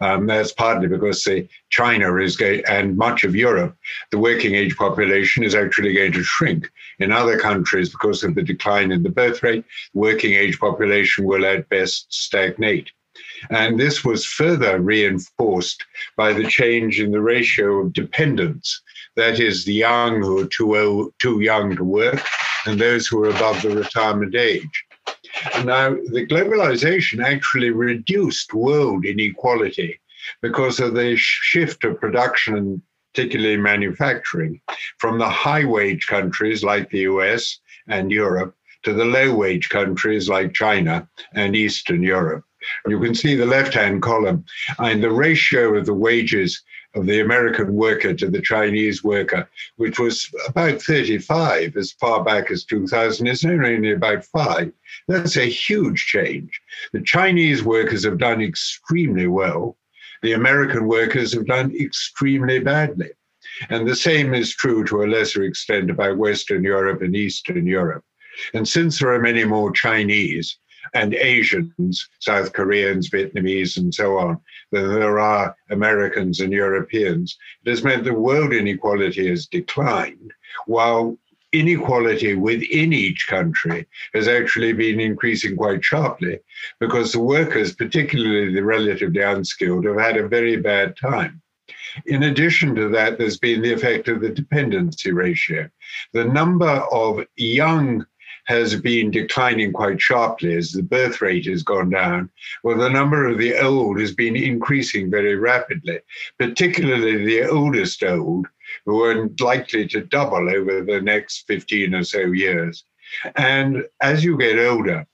Um, 0.00 0.26
that's 0.26 0.52
partly 0.52 0.88
because 0.88 1.24
the 1.24 1.48
China 1.70 2.16
is 2.16 2.36
going, 2.36 2.62
and 2.68 2.96
much 2.96 3.24
of 3.24 3.34
Europe, 3.34 3.76
the 4.10 4.18
working 4.18 4.54
age 4.54 4.76
population 4.76 5.42
is 5.42 5.54
actually 5.54 5.92
going 5.94 6.12
to 6.12 6.22
shrink. 6.22 6.70
In 6.98 7.12
other 7.12 7.38
countries, 7.38 7.90
because 7.90 8.22
of 8.22 8.34
the 8.34 8.42
decline 8.42 8.92
in 8.92 9.02
the 9.02 9.08
birth 9.08 9.42
rate, 9.42 9.64
working 9.94 10.34
age 10.34 10.58
population 10.58 11.24
will 11.24 11.44
at 11.44 11.68
best 11.68 12.12
stagnate. 12.12 12.90
And 13.50 13.80
this 13.80 14.04
was 14.04 14.26
further 14.26 14.80
reinforced 14.80 15.84
by 16.16 16.32
the 16.32 16.46
change 16.46 17.00
in 17.00 17.10
the 17.10 17.20
ratio 17.20 17.80
of 17.80 17.92
dependents. 17.92 18.82
That 19.16 19.40
is, 19.40 19.64
the 19.64 19.72
young 19.72 20.20
who 20.20 20.40
are 20.40 20.46
too, 20.46 20.76
old, 20.76 21.14
too 21.18 21.40
young 21.40 21.76
to 21.76 21.84
work 21.84 22.22
and 22.66 22.78
those 22.78 23.06
who 23.06 23.24
are 23.24 23.30
above 23.30 23.62
the 23.62 23.70
retirement 23.70 24.34
age. 24.34 24.84
Now, 25.64 25.90
the 25.90 26.26
globalization 26.26 27.24
actually 27.24 27.70
reduced 27.70 28.52
world 28.54 29.04
inequality 29.04 30.00
because 30.42 30.80
of 30.80 30.94
the 30.94 31.16
shift 31.16 31.84
of 31.84 32.00
production, 32.00 32.82
particularly 33.14 33.56
manufacturing, 33.56 34.60
from 34.98 35.18
the 35.18 35.28
high 35.28 35.64
wage 35.64 36.06
countries 36.06 36.62
like 36.62 36.90
the 36.90 37.00
US 37.00 37.58
and 37.88 38.10
Europe 38.10 38.54
to 38.82 38.92
the 38.92 39.04
low 39.04 39.34
wage 39.34 39.68
countries 39.68 40.28
like 40.28 40.52
China 40.52 41.08
and 41.34 41.54
Eastern 41.54 42.02
Europe. 42.02 42.44
You 42.86 43.00
can 43.00 43.14
see 43.14 43.34
the 43.34 43.46
left 43.46 43.74
hand 43.74 44.02
column, 44.02 44.44
and 44.78 45.02
the 45.02 45.10
ratio 45.10 45.76
of 45.76 45.86
the 45.86 45.94
wages 45.94 46.62
of 46.94 47.06
the 47.06 47.20
American 47.20 47.74
worker 47.74 48.12
to 48.14 48.28
the 48.28 48.40
Chinese 48.40 49.04
worker, 49.04 49.48
which 49.76 49.98
was 49.98 50.28
about 50.48 50.82
35 50.82 51.76
as 51.76 51.92
far 51.92 52.24
back 52.24 52.50
as 52.50 52.64
2000, 52.64 53.26
is 53.26 53.44
now 53.44 53.52
only 53.64 53.92
about 53.92 54.24
five. 54.24 54.72
That's 55.06 55.36
a 55.36 55.48
huge 55.48 56.06
change. 56.06 56.60
The 56.92 57.02
Chinese 57.02 57.62
workers 57.62 58.04
have 58.04 58.18
done 58.18 58.40
extremely 58.42 59.28
well. 59.28 59.76
The 60.22 60.32
American 60.32 60.86
workers 60.86 61.32
have 61.34 61.46
done 61.46 61.74
extremely 61.80 62.58
badly. 62.58 63.10
And 63.68 63.86
the 63.86 63.96
same 63.96 64.34
is 64.34 64.54
true 64.54 64.84
to 64.84 65.02
a 65.02 65.06
lesser 65.06 65.44
extent 65.44 65.90
about 65.90 66.18
Western 66.18 66.64
Europe 66.64 67.02
and 67.02 67.14
Eastern 67.14 67.66
Europe. 67.66 68.04
And 68.54 68.66
since 68.66 68.98
there 68.98 69.12
are 69.12 69.20
many 69.20 69.44
more 69.44 69.72
Chinese, 69.72 70.58
and 70.94 71.14
Asians, 71.14 72.08
South 72.18 72.52
Koreans, 72.52 73.10
Vietnamese, 73.10 73.76
and 73.76 73.94
so 73.94 74.18
on, 74.18 74.40
than 74.72 74.88
there 74.94 75.18
are 75.18 75.56
Americans 75.70 76.40
and 76.40 76.52
Europeans. 76.52 77.36
It 77.64 77.70
has 77.70 77.84
meant 77.84 78.04
the 78.04 78.14
world 78.14 78.52
inequality 78.52 79.28
has 79.28 79.46
declined, 79.46 80.32
while 80.66 81.18
inequality 81.52 82.34
within 82.34 82.92
each 82.92 83.26
country 83.26 83.86
has 84.14 84.28
actually 84.28 84.72
been 84.72 85.00
increasing 85.00 85.56
quite 85.56 85.84
sharply 85.84 86.38
because 86.78 87.12
the 87.12 87.20
workers, 87.20 87.74
particularly 87.74 88.54
the 88.54 88.62
relatively 88.62 89.20
unskilled, 89.20 89.84
have 89.84 89.98
had 89.98 90.16
a 90.16 90.28
very 90.28 90.56
bad 90.56 90.96
time. 90.96 91.42
In 92.06 92.22
addition 92.24 92.74
to 92.76 92.88
that, 92.90 93.18
there's 93.18 93.38
been 93.38 93.62
the 93.62 93.72
effect 93.72 94.08
of 94.08 94.20
the 94.20 94.28
dependency 94.28 95.12
ratio. 95.12 95.68
The 96.12 96.24
number 96.24 96.84
of 96.92 97.24
young 97.36 98.06
has 98.46 98.74
been 98.74 99.12
declining 99.12 99.72
quite 99.72 100.00
sharply 100.00 100.54
as 100.56 100.72
the 100.72 100.82
birth 100.82 101.20
rate 101.20 101.46
has 101.46 101.62
gone 101.62 101.88
down, 101.88 102.28
well, 102.64 102.76
the 102.76 102.88
number 102.88 103.26
of 103.26 103.38
the 103.38 103.56
old 103.56 104.00
has 104.00 104.12
been 104.12 104.34
increasing 104.34 105.08
very 105.08 105.36
rapidly, 105.36 106.00
particularly 106.36 107.24
the 107.24 107.48
oldest 107.48 108.02
old, 108.02 108.46
who 108.84 109.04
are 109.04 109.28
likely 109.38 109.86
to 109.86 110.00
double 110.00 110.50
over 110.50 110.82
the 110.82 111.00
next 111.00 111.46
15 111.46 111.94
or 111.94 112.02
so 112.02 112.18
years. 112.18 112.84
And 113.36 113.84
as 114.00 114.24
you 114.24 114.36
get 114.36 114.58
older, 114.58 115.06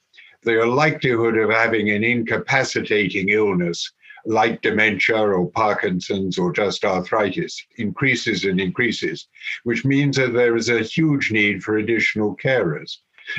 the 0.42 0.64
likelihood 0.64 1.36
of 1.36 1.50
having 1.50 1.90
an 1.90 2.04
incapacitating 2.04 3.28
illness 3.28 3.92
like 4.24 4.62
dementia 4.62 5.16
or 5.16 5.50
Parkinson's 5.50 6.38
or 6.38 6.52
just 6.52 6.84
arthritis 6.84 7.62
increases 7.76 8.44
and 8.44 8.60
increases, 8.60 9.28
which 9.64 9.84
means 9.84 10.16
that 10.16 10.32
there 10.32 10.56
is 10.56 10.68
a 10.68 10.82
huge 10.82 11.30
need 11.30 11.62
for 11.62 11.76
additional 11.76 12.36
carers 12.36 12.98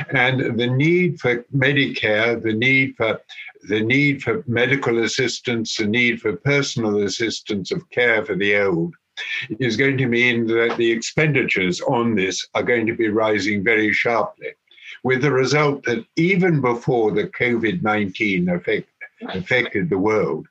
and 0.10 0.60
the 0.60 0.68
need 0.68 1.20
for 1.20 1.46
Medicare, 1.56 2.42
the 2.42 2.54
need 2.54 2.96
for 2.98 3.22
the 3.64 3.82
need 3.82 4.22
for 4.22 4.44
medical 4.48 5.04
assistance, 5.04 5.78
the 5.78 5.88
need 5.88 6.22
for 6.22 6.36
personal 6.38 7.04
assistance 7.04 7.72
of 7.72 7.90
care 7.90 8.24
for 8.24 8.36
the 8.36 8.56
old 8.56 8.94
is 9.60 9.78
going 9.78 9.98
to 9.98 10.06
mean 10.06 10.46
that 10.48 10.76
the 10.78 10.92
expenditures 10.92 11.82
on 11.82 12.16
this 12.16 12.48
are 12.54 12.64
going 12.64 12.86
to 12.86 12.96
be 12.96 13.10
rising 13.10 13.64
very 13.64 13.92
sharply, 13.92 14.50
with 15.04 15.22
the 15.22 15.32
result 15.32 15.84
that 15.84 16.06
even 16.16 16.62
before 16.62 17.12
the 17.12 17.28
COVID 17.28 17.82
19 17.82 18.50
effect, 18.50 18.88
affected 19.30 19.90
the 19.90 19.98
world, 19.98 20.48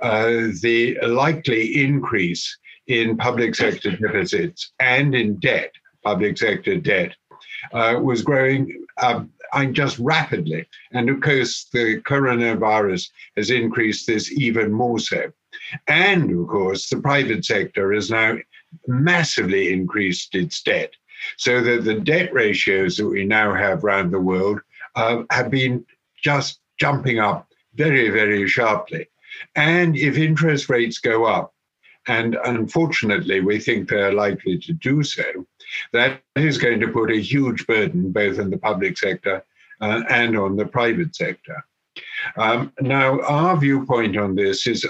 uh, 0.00 0.48
the 0.62 0.96
likely 1.02 1.84
increase 1.84 2.56
in 2.86 3.16
public 3.16 3.54
sector 3.54 3.90
deficits 3.96 4.72
and 4.80 5.14
in 5.14 5.36
debt, 5.36 5.72
public 6.04 6.38
sector 6.38 6.76
debt, 6.76 7.14
uh, 7.72 7.98
was 8.02 8.22
growing 8.22 8.86
um, 8.98 9.30
just 9.72 9.98
rapidly. 9.98 10.66
And 10.92 11.08
of 11.08 11.20
course, 11.20 11.66
the 11.72 12.00
coronavirus 12.02 13.10
has 13.36 13.50
increased 13.50 14.06
this 14.06 14.32
even 14.32 14.72
more 14.72 14.98
so. 14.98 15.32
And 15.88 16.30
of 16.30 16.48
course, 16.48 16.88
the 16.88 17.00
private 17.00 17.44
sector 17.44 17.92
has 17.92 18.10
now 18.10 18.38
massively 18.86 19.72
increased 19.72 20.34
its 20.34 20.62
debt. 20.62 20.92
So 21.38 21.62
that 21.62 21.84
the 21.84 22.00
debt 22.00 22.32
ratios 22.32 22.96
that 22.96 23.06
we 23.06 23.24
now 23.24 23.54
have 23.54 23.82
around 23.82 24.10
the 24.10 24.20
world 24.20 24.60
uh, 24.94 25.22
have 25.30 25.50
been 25.50 25.84
just 26.22 26.60
jumping 26.78 27.18
up 27.18 27.48
very, 27.74 28.10
very 28.10 28.46
sharply. 28.48 29.08
And 29.54 29.96
if 29.96 30.16
interest 30.16 30.68
rates 30.68 30.98
go 30.98 31.24
up, 31.24 31.54
and 32.08 32.36
unfortunately, 32.44 33.40
we 33.40 33.58
think 33.58 33.88
they're 33.88 34.12
likely 34.12 34.58
to 34.58 34.72
do 34.72 35.02
so. 35.02 35.24
That 35.92 36.20
is 36.36 36.58
going 36.58 36.80
to 36.80 36.88
put 36.88 37.10
a 37.10 37.20
huge 37.20 37.66
burden 37.66 38.12
both 38.12 38.38
on 38.38 38.50
the 38.50 38.58
public 38.58 38.96
sector 38.96 39.44
uh, 39.80 40.02
and 40.08 40.38
on 40.38 40.56
the 40.56 40.66
private 40.66 41.16
sector. 41.16 41.64
Um, 42.36 42.72
now, 42.80 43.20
our 43.22 43.56
viewpoint 43.56 44.16
on 44.16 44.34
this 44.34 44.66
is 44.66 44.86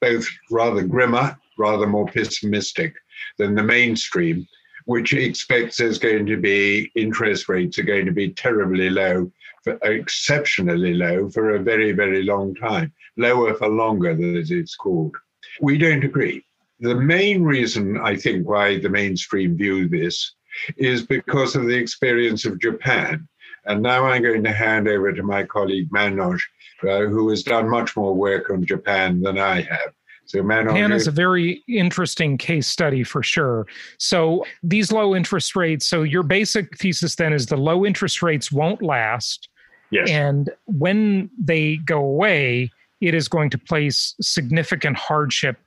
both 0.00 0.26
rather 0.50 0.82
grimmer, 0.82 1.38
rather 1.58 1.86
more 1.86 2.06
pessimistic 2.06 2.94
than 3.38 3.54
the 3.54 3.62
mainstream, 3.62 4.46
which 4.84 5.12
expects 5.12 5.76
there's 5.76 5.98
going 5.98 6.26
to 6.26 6.36
be 6.36 6.90
interest 6.94 7.48
rates 7.48 7.78
are 7.78 7.84
going 7.84 8.06
to 8.06 8.12
be 8.12 8.30
terribly 8.30 8.90
low, 8.90 9.30
for, 9.62 9.78
exceptionally 9.82 10.94
low 10.94 11.28
for 11.30 11.54
a 11.54 11.62
very, 11.62 11.92
very 11.92 12.22
long 12.22 12.54
time, 12.54 12.92
lower 13.16 13.54
for 13.54 13.68
longer, 13.68 14.10
as 14.38 14.50
it's 14.50 14.74
called. 14.74 15.14
We 15.60 15.78
don't 15.78 16.04
agree 16.04 16.44
the 16.80 16.94
main 16.94 17.42
reason 17.42 17.98
I 17.98 18.16
think 18.16 18.48
why 18.48 18.78
the 18.78 18.88
mainstream 18.88 19.56
view 19.56 19.88
this 19.88 20.34
is 20.76 21.06
because 21.06 21.54
of 21.54 21.66
the 21.66 21.76
experience 21.76 22.44
of 22.44 22.60
Japan. 22.60 23.28
And 23.66 23.82
now 23.82 24.06
I'm 24.06 24.22
going 24.22 24.42
to 24.44 24.52
hand 24.52 24.88
over 24.88 25.12
to 25.12 25.22
my 25.22 25.44
colleague 25.44 25.90
Manoj, 25.90 26.40
uh, 26.82 27.00
who 27.06 27.28
has 27.28 27.42
done 27.42 27.68
much 27.68 27.96
more 27.96 28.14
work 28.14 28.50
on 28.50 28.64
Japan 28.64 29.20
than 29.20 29.38
I 29.38 29.60
have. 29.60 29.92
So 30.24 30.42
Manoj, 30.42 30.68
Japan 30.68 30.92
is 30.92 31.06
a 31.06 31.10
very 31.10 31.62
interesting 31.68 32.38
case 32.38 32.66
study 32.66 33.04
for 33.04 33.22
sure. 33.22 33.66
So 33.98 34.44
these 34.62 34.90
low 34.90 35.14
interest 35.14 35.54
rates. 35.54 35.86
So 35.86 36.02
your 36.02 36.22
basic 36.22 36.78
thesis 36.78 37.16
then 37.16 37.32
is 37.32 37.46
the 37.46 37.56
low 37.56 37.84
interest 37.84 38.22
rates 38.22 38.50
won't 38.50 38.80
last. 38.80 39.48
Yes. 39.90 40.08
And 40.08 40.48
when 40.66 41.30
they 41.36 41.76
go 41.78 41.98
away, 41.98 42.70
it 43.00 43.14
is 43.14 43.28
going 43.28 43.50
to 43.50 43.58
place 43.58 44.14
significant 44.20 44.96
hardship 44.96 45.58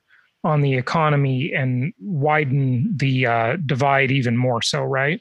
on 0.44 0.60
the 0.60 0.74
economy 0.74 1.52
and 1.54 1.92
widen 2.00 2.92
the 2.96 3.26
uh, 3.26 3.56
divide 3.64 4.10
even 4.10 4.36
more 4.36 4.62
so, 4.62 4.82
right? 4.82 5.20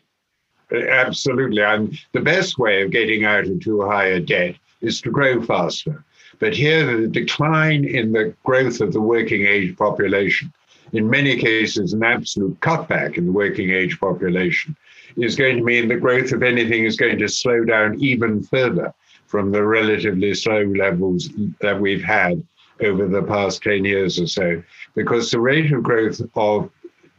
Absolutely. 0.72 1.62
And 1.62 1.98
the 2.12 2.22
best 2.22 2.58
way 2.58 2.82
of 2.82 2.92
getting 2.92 3.26
out 3.26 3.48
of 3.48 3.60
too 3.62 3.82
high 3.82 4.08
a 4.08 4.20
debt 4.20 4.56
is 4.82 5.02
to 5.02 5.12
grow 5.12 5.42
faster. 5.42 6.04
But 6.40 6.54
here, 6.54 7.00
the 7.00 7.08
decline 7.08 7.86
in 7.86 8.12
the 8.12 8.34
growth 8.44 8.82
of 8.82 8.92
the 8.92 9.02
working 9.02 9.46
age 9.46 9.78
population, 9.78 10.52
in 10.92 11.10
many 11.10 11.38
cases, 11.38 11.94
an 11.94 12.04
absolute 12.04 12.60
cutback 12.60 13.18
in 13.18 13.26
the 13.26 13.32
working 13.32 13.70
age 13.70 14.00
population, 14.00 14.76
is 15.16 15.36
going 15.36 15.58
to 15.58 15.64
mean 15.64 15.88
the 15.88 15.96
growth 15.96 16.32
of 16.32 16.44
anything 16.44 16.86
is 16.86 16.98
going 16.98 17.20
to 17.20 17.30
slow 17.30 17.64
down 17.64 18.00
even 18.00 18.44
further 18.44 18.94
from 19.28 19.52
the 19.52 19.64
relatively 19.64 20.34
slow 20.34 20.64
levels 20.64 21.30
that 21.62 21.80
we've 21.80 22.04
had 22.04 22.44
over 22.82 23.08
the 23.08 23.24
past 23.24 23.64
10 23.64 23.86
years 23.86 24.20
or 24.20 24.28
so, 24.28 24.64
because 24.96 25.32
the 25.32 25.40
rate 25.40 25.72
of 25.72 25.84
growth 25.84 26.22
of 26.36 26.70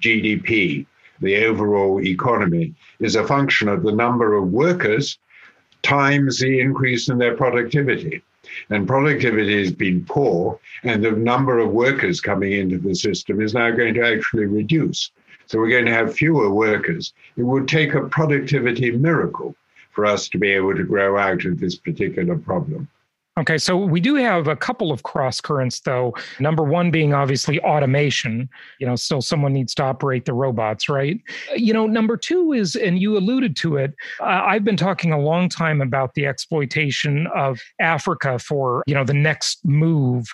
GDP, 0.01 0.87
the 1.21 1.45
overall 1.45 2.01
economy, 2.05 2.75
is 3.01 3.17
a 3.17 3.27
function 3.27 3.69
of 3.69 3.83
the 3.83 3.93
number 3.93 4.35
of 4.35 4.51
workers 4.51 5.19
times 5.83 6.41
the 6.41 6.61
increase 6.61 7.09
in 7.09 7.19
their 7.19 7.37
productivity. 7.37 8.23
And 8.71 8.87
productivity 8.87 9.59
has 9.59 9.73
been 9.73 10.05
poor, 10.05 10.59
and 10.83 11.03
the 11.03 11.13
number 11.13 11.59
of 11.59 11.71
workers 11.71 12.21
coming 12.21 12.53
into 12.53 12.79
the 12.79 12.95
system 12.95 13.41
is 13.41 13.55
now 13.55 13.71
going 13.71 13.95
to 13.95 14.07
actually 14.07 14.47
reduce. 14.47 15.11
So 15.47 15.59
we're 15.59 15.71
going 15.71 15.87
to 15.87 15.93
have 15.93 16.15
fewer 16.15 16.51
workers. 16.51 17.13
It 17.37 17.43
would 17.43 17.69
take 17.69 17.95
a 17.95 18.09
productivity 18.09 18.91
miracle 18.91 19.55
for 19.93 20.07
us 20.07 20.29
to 20.31 20.39
be 20.39 20.51
able 20.51 20.75
to 20.75 20.85
grow 20.85 21.17
out 21.17 21.45
of 21.45 21.61
this 21.61 21.77
particular 21.77 22.37
problem. 22.37 22.89
Okay, 23.37 23.59
so 23.59 23.77
we 23.77 24.01
do 24.01 24.15
have 24.15 24.47
a 24.47 24.55
couple 24.55 24.93
of 24.93 25.03
cross 25.03 25.41
currents, 25.41 25.81
though. 25.81 26.15
Number 26.39 26.63
one 26.63 26.93
being 26.93 27.15
obviously 27.15 27.59
automation. 27.61 28.49
You 28.79 28.87
know, 28.87 28.95
still 28.95 29.21
someone 29.21 29.53
needs 29.53 29.75
to 29.75 29.83
operate 29.83 30.25
the 30.25 30.33
robots, 30.33 30.89
right? 30.89 31.21
You 31.57 31.73
know, 31.73 31.89
number 31.89 32.17
two 32.17 32.53
is, 32.53 32.77
and 32.77 33.01
you 33.01 33.17
alluded 33.17 33.57
to 33.57 33.77
it, 33.77 33.95
uh, 34.21 34.43
I've 34.47 34.63
been 34.63 34.77
talking 34.77 35.13
a 35.13 35.19
long 35.19 35.49
time 35.49 35.81
about 35.81 36.15
the 36.15 36.27
exploitation 36.27 37.27
of 37.35 37.61
Africa 37.81 38.39
for, 38.39 38.85
you 38.87 38.95
know, 38.95 39.05
the 39.05 39.15
next 39.15 39.65
move 39.65 40.29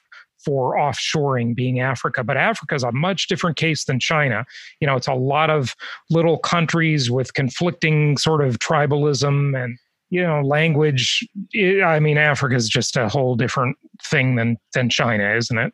for 0.44 0.76
offshoring 0.76 1.54
being 1.54 1.80
Africa. 1.80 2.22
But 2.22 2.36
Africa 2.36 2.74
is 2.74 2.82
a 2.82 2.92
much 2.92 3.28
different 3.28 3.56
case 3.56 3.84
than 3.84 3.98
China. 3.98 4.44
You 4.80 4.86
know, 4.86 4.96
it's 4.96 5.08
a 5.08 5.14
lot 5.14 5.48
of 5.48 5.74
little 6.10 6.38
countries 6.38 7.10
with 7.10 7.32
conflicting 7.32 8.18
sort 8.18 8.44
of 8.44 8.58
tribalism 8.58 9.62
and 9.62 9.78
you 10.10 10.22
know 10.22 10.42
language 10.42 11.26
i 11.84 11.98
mean 11.98 12.18
africa 12.18 12.54
is 12.54 12.68
just 12.68 12.96
a 12.96 13.08
whole 13.08 13.34
different 13.34 13.76
thing 14.02 14.36
than 14.36 14.56
than 14.74 14.88
china 14.88 15.34
isn't 15.34 15.58
it? 15.58 15.72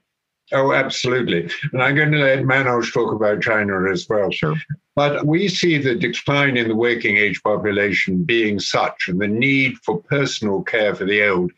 Oh 0.52 0.72
absolutely. 0.72 1.50
And 1.72 1.82
i'm 1.82 1.96
going 1.96 2.12
to 2.12 2.18
let 2.18 2.44
manoj 2.44 2.92
talk 2.92 3.12
about 3.12 3.42
china 3.42 3.90
as 3.90 4.06
well. 4.08 4.30
Sure. 4.30 4.54
But 4.94 5.26
we 5.26 5.48
see 5.48 5.76
the 5.76 5.96
decline 5.96 6.56
in 6.56 6.68
the 6.68 6.76
working 6.76 7.16
age 7.16 7.42
population 7.42 8.22
being 8.22 8.60
such 8.60 9.08
and 9.08 9.20
the 9.20 9.26
need 9.26 9.76
for 9.78 10.00
personal 10.02 10.62
care 10.62 10.94
for 10.94 11.04
the 11.04 11.28
old. 11.28 11.50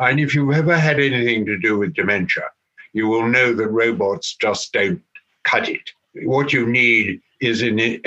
And 0.00 0.18
if 0.18 0.34
you've 0.34 0.54
ever 0.54 0.76
had 0.76 0.98
anything 0.98 1.46
to 1.46 1.56
do 1.56 1.78
with 1.78 1.94
dementia 1.94 2.48
you 2.92 3.06
will 3.08 3.26
know 3.26 3.54
that 3.54 3.68
robots 3.68 4.36
just 4.36 4.72
don't 4.72 5.02
cut 5.44 5.68
it. 5.68 5.90
What 6.24 6.52
you 6.52 6.66
need 6.66 7.20
is 7.42 7.60
in 7.60 8.00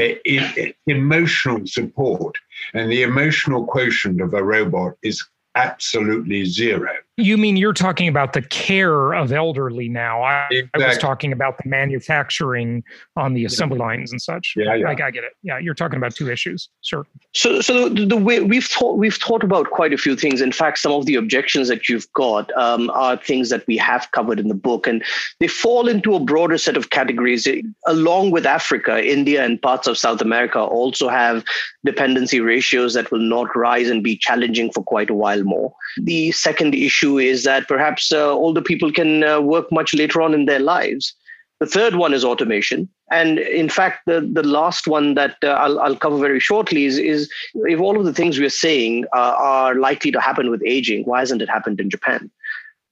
emotional 0.88 1.68
support 1.68 2.36
and 2.74 2.92
the 2.92 3.04
emotional 3.04 3.66
quotient 3.66 4.22
of 4.22 4.34
a 4.34 4.44
robot 4.44 4.94
is 5.04 5.24
absolutely 5.56 6.46
zero. 6.46 6.94
You 7.18 7.38
mean 7.38 7.56
you're 7.56 7.72
talking 7.72 8.10
about 8.10 8.34
the 8.34 8.42
care 8.42 9.14
of 9.14 9.32
elderly 9.32 9.88
now? 9.88 10.22
I, 10.22 10.48
exactly. 10.52 10.84
I 10.84 10.88
was 10.90 10.98
talking 10.98 11.32
about 11.32 11.58
the 11.58 11.70
manufacturing 11.70 12.84
on 13.16 13.34
the 13.34 13.46
assembly 13.46 13.78
yeah. 13.78 13.86
lines 13.86 14.12
and 14.12 14.22
such. 14.22 14.54
Yeah, 14.58 14.76
yeah. 14.76 14.88
I, 14.90 14.92
I, 14.92 15.12
get 15.12 15.24
it. 15.24 15.32
Yeah, 15.42 15.58
you're 15.58 15.76
talking 15.76 15.96
about 15.96 16.14
two 16.14 16.30
issues. 16.30 16.68
Sure. 16.82 17.08
So, 17.34 17.62
so 17.62 17.88
the, 17.88 18.06
the, 18.06 18.18
way 18.18 18.42
we've 18.42 18.66
thought 18.66 18.98
we've 18.98 19.16
thought 19.16 19.46
about 19.46 19.70
quite 19.70 19.94
a 19.94 19.98
few 19.98 20.18
things. 20.18 20.42
In 20.42 20.52
fact, 20.52 20.80
some 20.80 20.92
of 20.92 21.06
the 21.06 21.16
objections 21.16 21.70
that 21.70 21.88
you've 21.88 22.12
got 22.12 22.52
um, 22.58 22.90
are 22.90 23.16
things 23.16 23.50
that 23.50 23.66
we 23.66 23.78
have 23.78 24.10
covered 24.12 24.38
in 24.38 24.50
the 24.50 24.54
book, 24.54 24.86
and 24.86 25.02
they 25.40 25.48
fall 25.48 25.88
into 25.88 26.16
a 26.16 26.20
broader 26.20 26.58
set 26.58 26.76
of 26.76 26.90
categories. 26.90 27.48
Along 27.88 28.32
with 28.32 28.46
Africa, 28.46 29.02
India, 29.02 29.46
and 29.46 29.62
parts 29.62 29.88
of 29.88 29.98
South 29.98 30.20
America 30.20 30.60
also 30.60 31.08
have 31.08 31.46
dependency 31.86 32.42
ratios 32.42 32.94
that 32.96 33.10
will 33.10 33.20
not 33.20 33.56
rise 33.56 33.90
and 33.90 34.04
be 34.04 34.18
challenging 34.18 34.70
for 34.74 34.84
quite 34.84 35.10
a 35.10 35.14
while 35.14 35.44
more. 35.44 35.74
The 35.98 36.34
second 36.34 36.76
issue 36.76 37.05
is 37.18 37.44
that 37.44 37.68
perhaps 37.68 38.12
uh, 38.12 38.32
older 38.32 38.62
people 38.62 38.92
can 38.92 39.24
uh, 39.24 39.40
work 39.40 39.72
much 39.72 39.94
later 39.94 40.22
on 40.22 40.34
in 40.34 40.46
their 40.46 40.60
lives. 40.60 41.14
The 41.60 41.66
third 41.66 41.96
one 41.96 42.14
is 42.14 42.26
automation. 42.26 42.90
And 43.12 43.40
in 43.40 43.70
fact, 43.70 44.02
the, 44.08 44.20
the 44.22 44.44
last 44.44 44.88
one 44.88 45.14
that 45.14 45.38
uh, 45.44 45.48
I'll, 45.48 45.80
I'll 45.80 45.96
cover 45.96 46.18
very 46.18 46.40
shortly 46.40 46.86
is, 46.86 46.98
is 46.98 47.32
if 47.54 47.80
all 47.80 47.98
of 47.98 48.06
the 48.06 48.14
things 48.14 48.40
we're 48.40 48.50
saying 48.50 49.06
uh, 49.14 49.36
are 49.38 49.76
likely 49.76 50.12
to 50.12 50.20
happen 50.20 50.50
with 50.50 50.62
aging, 50.66 51.04
why 51.06 51.20
hasn't 51.20 51.42
it 51.42 51.50
happened 51.50 51.80
in 51.80 51.90
Japan? 51.90 52.30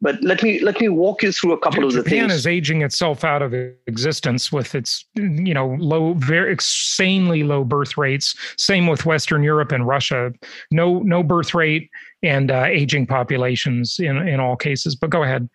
But 0.03 0.21
let 0.21 0.43
me 0.43 0.59
let 0.59 0.81
me 0.81 0.89
walk 0.89 1.23
you 1.23 1.31
through 1.31 1.53
a 1.53 1.57
couple 1.57 1.79
Japan 1.79 1.85
of 1.85 1.93
the 1.93 2.03
things. 2.03 2.21
Japan 2.23 2.31
is 2.31 2.45
aging 2.45 2.81
itself 2.81 3.23
out 3.23 3.41
of 3.41 3.53
existence 3.87 4.51
with 4.51 4.75
its 4.75 5.05
you 5.15 5.53
know 5.53 5.77
low, 5.79 6.13
very 6.15 6.51
insanely 6.51 7.43
low 7.43 7.63
birth 7.63 7.97
rates. 7.97 8.35
Same 8.57 8.87
with 8.87 9.05
Western 9.05 9.43
Europe 9.43 9.71
and 9.71 9.87
Russia. 9.87 10.33
No 10.71 10.99
no 10.99 11.23
birth 11.23 11.53
rate 11.53 11.89
and 12.21 12.51
uh, 12.51 12.65
aging 12.65 13.07
populations 13.07 13.97
in 13.97 14.27
in 14.27 14.41
all 14.41 14.57
cases. 14.57 14.93
But 14.93 15.09
go 15.09 15.23
ahead. 15.23 15.49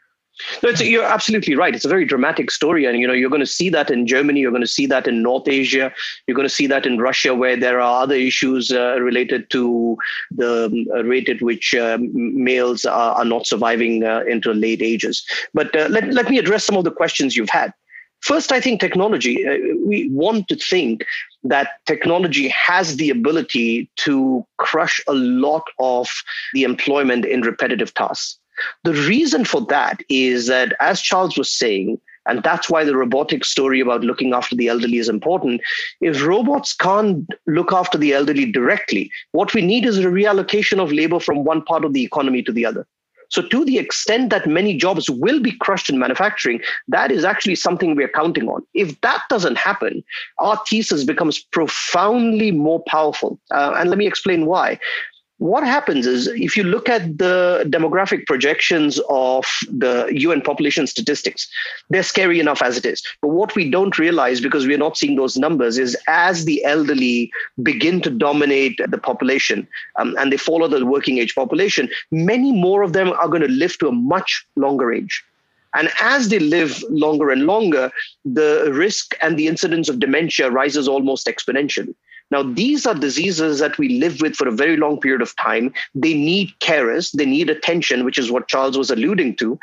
No, 0.63 0.71
you're 0.71 1.05
absolutely 1.05 1.55
right. 1.55 1.75
It's 1.75 1.85
a 1.85 1.89
very 1.89 2.05
dramatic 2.05 2.51
story, 2.51 2.85
and 2.85 2.99
you 2.99 3.07
know 3.07 3.13
you're 3.13 3.31
going 3.31 3.41
to 3.41 3.47
see 3.47 3.71
that 3.71 3.91
in 3.91 4.07
Germany. 4.07 4.41
You're 4.41 4.53
going 4.53 4.63
to 4.63 4.67
see 4.67 4.87
that 4.87 5.07
in 5.07 5.23
North 5.23 5.49
Asia. 5.49 5.93
You're 6.27 6.35
going 6.35 6.49
to 6.49 6.55
see 6.55 6.67
that 6.69 6.87
in 6.87 6.99
Russia, 6.99 7.35
where 7.35 7.57
there 7.57 7.81
are 7.81 8.03
other 8.03 8.15
issues 8.15 8.71
uh, 8.71 9.01
related 9.01 9.51
to 9.51 9.97
the 10.31 10.67
um, 10.67 11.09
rate 11.09 11.29
at 11.29 11.43
which 11.43 11.75
uh, 11.75 11.99
males 12.01 12.85
are, 12.85 13.17
are, 13.17 13.25
not 13.25 13.47
surviving 13.47 14.05
uh, 14.05 14.21
into 14.29 14.53
late 14.53 14.83
ages. 14.83 15.25
But 15.55 15.75
uh, 15.75 15.89
let 15.91 16.13
let 16.13 16.31
me 16.31 16.39
address 16.39 16.65
some 16.65 16.77
of 16.77 16.85
the 16.85 16.93
questions 16.93 17.37
you've 17.37 17.51
had. 17.51 17.73
First, 18.21 18.53
I 18.53 18.61
think 18.61 18.81
technology. 18.81 19.47
Uh, 19.47 19.57
we 19.87 20.09
want 20.11 20.49
to 20.49 20.57
think 20.57 21.05
that 21.45 21.71
technology 21.87 22.49
has 22.49 22.97
the 22.97 23.11
ability 23.11 23.91
to 23.97 24.45
crush 24.57 25.01
a 25.09 25.15
lot 25.15 25.65
of 25.79 26.09
the 26.53 26.65
employment 26.65 27.25
in 27.25 27.43
repetitive 27.43 27.95
tasks 27.95 28.39
the 28.85 28.95
reason 28.95 29.45
for 29.45 29.61
that 29.67 30.01
is 30.09 30.47
that, 30.47 30.75
as 30.81 31.01
Charles 31.01 31.37
was 31.37 31.51
saying, 31.51 32.01
and 32.27 32.43
that's 32.43 32.69
why 32.69 32.85
the 32.85 32.95
robotic 32.95 33.45
story 33.45 33.81
about 33.81 34.03
looking 34.03 34.35
after 34.35 34.55
the 34.55 34.69
elderly 34.69 34.99
is 34.99 35.09
important. 35.09 35.63
If 36.01 36.25
robots 36.25 36.75
can't 36.75 37.27
look 37.47 37.73
after 37.73 37.97
the 37.97 38.13
elderly 38.13 38.53
directly, 38.53 39.11
what 39.33 39.55
we 39.55 39.63
need 39.63 39.87
is 39.87 39.99
a 39.99 40.05
reallocation 40.05 40.79
of 40.79 40.93
labor 40.93 41.19
from 41.19 41.45
one 41.45 41.63
part 41.63 41.85
of 41.85 41.95
the 41.95 42.05
economy 42.05 42.43
to 42.43 42.53
the 42.53 42.67
other. 42.67 42.87
So, 43.31 43.43
to 43.43 43.65
the 43.65 43.79
extent 43.79 44.31
that 44.31 44.47
many 44.47 44.75
jobs 44.75 45.11
will 45.11 45.41
be 45.41 45.53
crushed 45.53 45.91
in 45.91 45.99
manufacturing, 45.99 46.61
that 46.89 47.11
is 47.11 47.25
actually 47.25 47.57
something 47.57 47.95
we're 47.95 48.09
counting 48.09 48.49
on. 48.49 48.63
If 48.73 48.99
that 49.03 49.23
doesn't 49.29 49.59
happen, 49.59 50.03
our 50.39 50.61
thesis 50.69 51.05
becomes 51.05 51.39
profoundly 51.39 52.53
more 52.53 52.83
powerful. 52.87 53.39
Uh, 53.51 53.75
and 53.77 53.91
let 53.91 53.99
me 53.99 54.07
explain 54.07 54.47
why 54.47 54.79
what 55.39 55.65
happens 55.65 56.07
is 56.07 56.27
if 56.27 56.57
you 56.57 56.65
look 56.65 56.89
at 56.89 57.19
the 57.19 57.65
demographic 57.69 58.27
projections 58.27 59.01
of 59.09 59.47
the 59.69 60.09
UN 60.13 60.41
population 60.41 60.87
statistics, 60.87 61.49
they're 61.91 62.03
scary 62.03 62.41
enough 62.41 62.61
as 62.61 62.77
it 62.77 62.85
is. 62.85 63.03
But 63.23 63.29
what 63.29 63.55
we 63.55 63.71
don't 63.71 63.99
realize, 63.99 64.41
because 64.41 64.67
we're 64.67 64.79
not 64.79 64.97
seeing 64.97 65.15
those 65.15 65.37
numbers, 65.37 65.79
is 65.79 65.97
as 66.09 66.45
the 66.45 66.65
elderly 66.65 67.31
begin 67.63 68.01
to 68.03 68.11
dominate 68.11 68.81
the 68.89 68.99
population 68.99 69.67
um, 69.97 70.17
and 70.19 70.33
they 70.33 70.37
follow 70.37 70.67
the 70.67 70.85
working 70.85 71.19
age 71.19 71.35
population, 71.37 71.89
many 72.11 72.53
more 72.53 72.83
of 72.83 72.93
them 72.93 73.13
are 73.13 73.29
going 73.29 73.43
to 73.43 73.49
live 73.49 73.79
to 73.79 73.89
a 73.89 73.93
much 73.93 74.45
longer 74.57 74.93
age. 74.93 75.25
And 75.75 75.89
as 76.01 76.31
they 76.31 76.41
live 76.41 76.83
longer 76.91 77.31
and 77.31 77.47
longer, 77.47 77.93
the 78.25 78.71
risk 78.73 79.15
and 79.23 79.39
the 79.39 79.47
incidence 79.47 79.89
of 79.89 80.01
dementia 80.01 80.51
rises 80.51 80.89
almost 80.89 81.27
exponentially. 81.27 81.95
Now, 82.31 82.43
these 82.43 82.85
are 82.85 82.95
diseases 82.95 83.59
that 83.61 83.79
we 83.79 83.89
live 84.01 84.21
with 84.21 84.37
for 84.37 84.47
a 84.47 84.53
very 84.53 84.77
long 84.77 85.01
period 85.01 85.23
of 85.23 85.35
time. 85.37 85.73
They 85.95 86.15
need 86.15 86.53
carers, 86.61 87.13
they 87.13 87.25
need 87.25 87.49
attention, 87.49 88.05
which 88.05 88.19
is 88.19 88.31
what 88.31 88.49
Charles 88.49 88.77
was 88.77 88.91
alluding 88.91 89.37
to. 89.37 89.59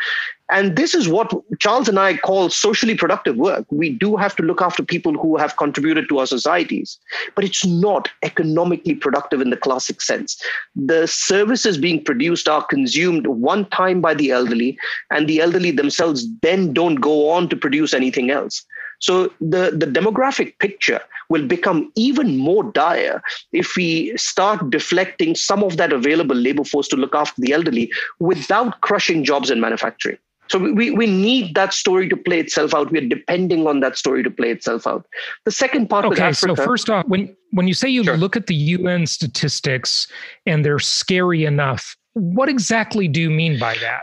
And 0.50 0.76
this 0.76 0.94
is 0.94 1.08
what 1.08 1.32
Charles 1.60 1.90
and 1.90 2.00
I 2.00 2.18
call 2.18 2.50
socially 2.50 2.96
productive 2.96 3.36
work. 3.36 3.66
We 3.72 3.90
do 3.90 4.16
have 4.16 4.36
to 4.36 4.44
look 4.44 4.62
after 4.62 4.84
people 4.84 5.14
who 5.14 5.38
have 5.38 5.58
contributed 5.58 6.08
to 6.10 6.20
our 6.20 6.28
societies, 6.28 7.00
but 7.34 7.44
it's 7.44 7.66
not 7.66 8.10
economically 8.22 8.94
productive 8.94 9.42
in 9.42 9.50
the 9.50 9.58
classic 9.58 10.02
sense. 10.02 10.40
The 10.76 11.08
services 11.08 11.80
being 11.80 12.04
produced 12.04 12.48
are 12.48 12.64
consumed 12.64 13.26
one 13.26 13.66
time 13.70 14.02
by 14.02 14.14
the 14.14 14.32
elderly, 14.32 14.78
and 15.10 15.28
the 15.28 15.42
elderly 15.42 15.72
themselves 15.72 16.28
then 16.42 16.74
don't 16.74 16.96
go 16.96 17.30
on 17.30 17.50
to 17.50 17.56
produce 17.56 17.94
anything 17.94 18.30
else. 18.30 18.64
So 19.00 19.34
the, 19.42 19.72
the 19.76 19.88
demographic 19.88 20.58
picture 20.60 21.02
will 21.30 21.46
become 21.48 21.92
even 21.96 22.38
more 22.38 22.64
dire 22.64 23.22
if 23.52 23.76
we 23.76 24.16
start 24.18 24.70
deflecting 24.70 25.36
some 25.36 25.64
of 25.64 25.78
that 25.78 25.94
available 25.94 26.36
labor 26.36 26.64
force 26.64 26.88
to 26.90 26.96
look 26.96 27.16
after 27.16 27.42
the 27.42 27.54
elderly 27.54 27.92
without 28.20 28.82
crushing 28.82 29.24
jobs 29.24 29.50
in 29.50 29.60
manufacturing. 29.60 30.18
So 30.48 30.60
we, 30.60 30.92
we 30.92 31.08
need 31.08 31.56
that 31.56 31.74
story 31.74 32.08
to 32.10 32.16
play 32.16 32.40
itself 32.40 32.74
out. 32.74 32.92
We're 32.92 33.08
depending 33.08 33.66
on 33.68 33.80
that 33.80 33.98
story 33.98 34.24
to 34.24 34.30
play 34.30 34.52
itself 34.52 34.86
out. 34.86 35.06
The 35.44 35.52
second 35.52 35.90
part 35.90 36.06
okay, 36.06 36.22
Africa, 36.22 36.56
so 36.56 36.64
first 36.64 36.90
off, 36.90 37.08
when 37.08 37.36
when 37.52 37.68
you 37.68 37.74
say 37.74 37.90
you 37.90 38.04
sure. 38.04 38.18
look 38.18 38.36
at 38.36 38.48
the 38.48 38.56
UN 38.56 39.08
statistics 39.08 40.08
and 40.46 40.64
they're 40.64 40.80
scary 40.80 41.46
enough, 41.46 41.96
what 42.14 42.48
exactly 42.48 43.08
do 43.08 43.22
you 43.22 43.32
mean 43.32 43.60
by 43.60 43.76
that? 43.80 44.02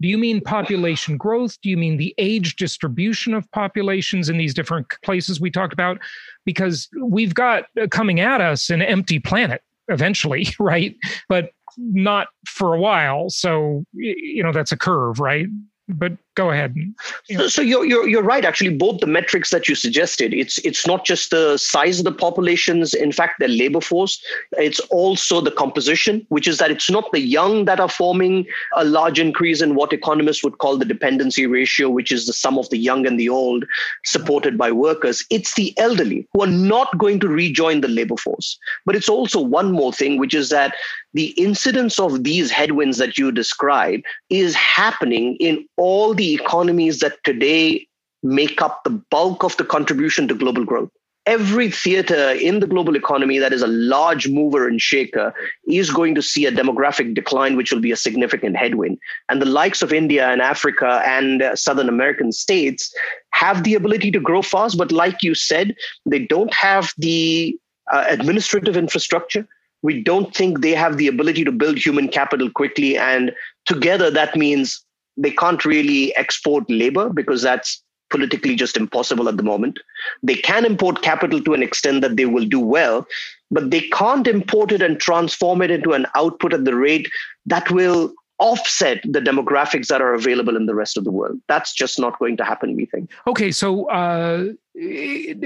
Do 0.00 0.08
you 0.08 0.18
mean 0.18 0.40
population 0.40 1.16
growth? 1.16 1.60
Do 1.62 1.70
you 1.70 1.76
mean 1.76 1.96
the 1.96 2.14
age 2.18 2.56
distribution 2.56 3.34
of 3.34 3.50
populations 3.52 4.28
in 4.28 4.38
these 4.38 4.54
different 4.54 4.86
places 5.04 5.40
we 5.40 5.50
talked 5.50 5.72
about? 5.72 5.98
Because 6.44 6.88
we've 7.02 7.34
got 7.34 7.64
uh, 7.80 7.86
coming 7.88 8.20
at 8.20 8.40
us 8.40 8.70
an 8.70 8.82
empty 8.82 9.18
planet 9.18 9.62
eventually, 9.88 10.48
right? 10.58 10.96
But 11.28 11.50
not 11.76 12.28
for 12.46 12.74
a 12.74 12.80
while. 12.80 13.30
So, 13.30 13.84
you 13.92 14.42
know, 14.42 14.52
that's 14.52 14.72
a 14.72 14.76
curve, 14.76 15.20
right? 15.20 15.46
but 15.94 16.12
go 16.40 16.50
ahead. 16.50 16.74
You 16.74 17.36
know. 17.36 17.42
so, 17.44 17.48
so, 17.48 17.62
you're, 17.62 17.84
you're 17.84 18.08
you're 18.08 18.22
right. 18.22 18.44
Actually, 18.44 18.76
both 18.76 19.00
the 19.00 19.06
metrics 19.06 19.50
that 19.50 19.68
you 19.68 19.74
suggested, 19.74 20.32
it's 20.32 20.58
it's 20.58 20.86
not 20.86 21.04
just 21.04 21.30
the 21.30 21.58
size 21.58 21.98
of 21.98 22.04
the 22.04 22.12
populations. 22.12 22.94
In 22.94 23.12
fact, 23.12 23.38
their 23.38 23.48
labor 23.48 23.80
force. 23.80 24.22
It's 24.52 24.80
also 24.90 25.40
the 25.40 25.50
composition, 25.50 26.26
which 26.28 26.48
is 26.48 26.58
that 26.58 26.70
it's 26.70 26.90
not 26.90 27.12
the 27.12 27.20
young 27.20 27.64
that 27.66 27.80
are 27.80 27.88
forming 27.88 28.46
a 28.76 28.84
large 28.84 29.18
increase 29.18 29.60
in 29.60 29.74
what 29.74 29.92
economists 29.92 30.42
would 30.42 30.58
call 30.58 30.78
the 30.78 30.84
dependency 30.84 31.46
ratio, 31.46 31.90
which 31.90 32.12
is 32.12 32.26
the 32.26 32.32
sum 32.32 32.58
of 32.58 32.70
the 32.70 32.78
young 32.78 33.06
and 33.06 33.20
the 33.20 33.28
old, 33.28 33.64
supported 34.04 34.56
by 34.56 34.72
workers. 34.72 35.24
It's 35.30 35.54
the 35.54 35.74
elderly 35.78 36.26
who 36.32 36.42
are 36.42 36.54
not 36.74 36.96
going 36.98 37.20
to 37.20 37.28
rejoin 37.28 37.80
the 37.82 37.88
labor 37.88 38.16
force. 38.16 38.58
But 38.86 38.96
it's 38.96 39.08
also 39.08 39.40
one 39.40 39.72
more 39.72 39.92
thing, 39.92 40.18
which 40.18 40.34
is 40.34 40.48
that 40.48 40.74
the 41.12 41.28
incidence 41.30 41.98
of 41.98 42.22
these 42.24 42.50
headwinds 42.50 42.98
that 42.98 43.18
you 43.18 43.32
describe 43.32 44.00
is 44.28 44.54
happening 44.54 45.36
in 45.40 45.66
all 45.76 46.14
the 46.14 46.29
economies 46.34 47.00
that 47.00 47.22
today 47.24 47.86
make 48.22 48.60
up 48.60 48.82
the 48.84 48.90
bulk 48.90 49.44
of 49.44 49.56
the 49.56 49.64
contribution 49.64 50.28
to 50.28 50.34
global 50.34 50.64
growth. 50.64 50.90
Every 51.26 51.70
theater 51.70 52.30
in 52.32 52.60
the 52.60 52.66
global 52.66 52.96
economy 52.96 53.38
that 53.38 53.52
is 53.52 53.62
a 53.62 53.66
large 53.66 54.26
mover 54.28 54.66
and 54.66 54.80
shaker 54.80 55.34
is 55.68 55.90
going 55.90 56.14
to 56.14 56.22
see 56.22 56.46
a 56.46 56.52
demographic 56.52 57.14
decline, 57.14 57.56
which 57.56 57.70
will 57.70 57.80
be 57.80 57.92
a 57.92 57.96
significant 57.96 58.56
headwind. 58.56 58.98
And 59.28 59.40
the 59.40 59.46
likes 59.46 59.82
of 59.82 59.92
India 59.92 60.28
and 60.28 60.40
Africa 60.40 61.02
and 61.06 61.42
uh, 61.42 61.56
Southern 61.56 61.88
American 61.88 62.32
states 62.32 62.92
have 63.32 63.64
the 63.64 63.74
ability 63.74 64.10
to 64.12 64.20
grow 64.20 64.42
fast, 64.42 64.78
but 64.78 64.92
like 64.92 65.22
you 65.22 65.34
said, 65.34 65.74
they 66.06 66.20
don't 66.20 66.52
have 66.54 66.92
the 66.96 67.56
uh, 67.92 68.04
administrative 68.08 68.76
infrastructure 68.76 69.46
we 69.82 70.02
don't 70.02 70.34
think 70.34 70.60
they 70.60 70.74
have 70.74 70.96
the 70.96 71.08
ability 71.08 71.44
to 71.44 71.52
build 71.52 71.78
human 71.78 72.08
capital 72.08 72.50
quickly. 72.50 72.98
And 72.98 73.32
together, 73.66 74.10
that 74.10 74.36
means 74.36 74.84
they 75.16 75.30
can't 75.30 75.64
really 75.64 76.14
export 76.16 76.64
labor 76.68 77.10
because 77.10 77.42
that's 77.42 77.82
politically 78.10 78.56
just 78.56 78.76
impossible 78.76 79.28
at 79.28 79.36
the 79.36 79.42
moment. 79.42 79.78
They 80.22 80.34
can 80.34 80.64
import 80.64 81.02
capital 81.02 81.40
to 81.42 81.54
an 81.54 81.62
extent 81.62 82.02
that 82.02 82.16
they 82.16 82.26
will 82.26 82.44
do 82.44 82.60
well, 82.60 83.06
but 83.50 83.70
they 83.70 83.82
can't 83.82 84.26
import 84.26 84.72
it 84.72 84.82
and 84.82 85.00
transform 85.00 85.62
it 85.62 85.70
into 85.70 85.92
an 85.92 86.06
output 86.14 86.52
at 86.52 86.64
the 86.64 86.74
rate 86.74 87.08
that 87.46 87.70
will 87.70 88.12
offset 88.38 89.02
the 89.04 89.20
demographics 89.20 89.88
that 89.88 90.00
are 90.00 90.14
available 90.14 90.56
in 90.56 90.66
the 90.66 90.74
rest 90.74 90.96
of 90.96 91.04
the 91.04 91.10
world. 91.10 91.38
That's 91.46 91.72
just 91.72 91.98
not 91.98 92.18
going 92.18 92.36
to 92.38 92.44
happen, 92.44 92.74
we 92.74 92.86
think. 92.86 93.10
Okay, 93.26 93.52
so 93.52 93.88
uh, 93.90 94.46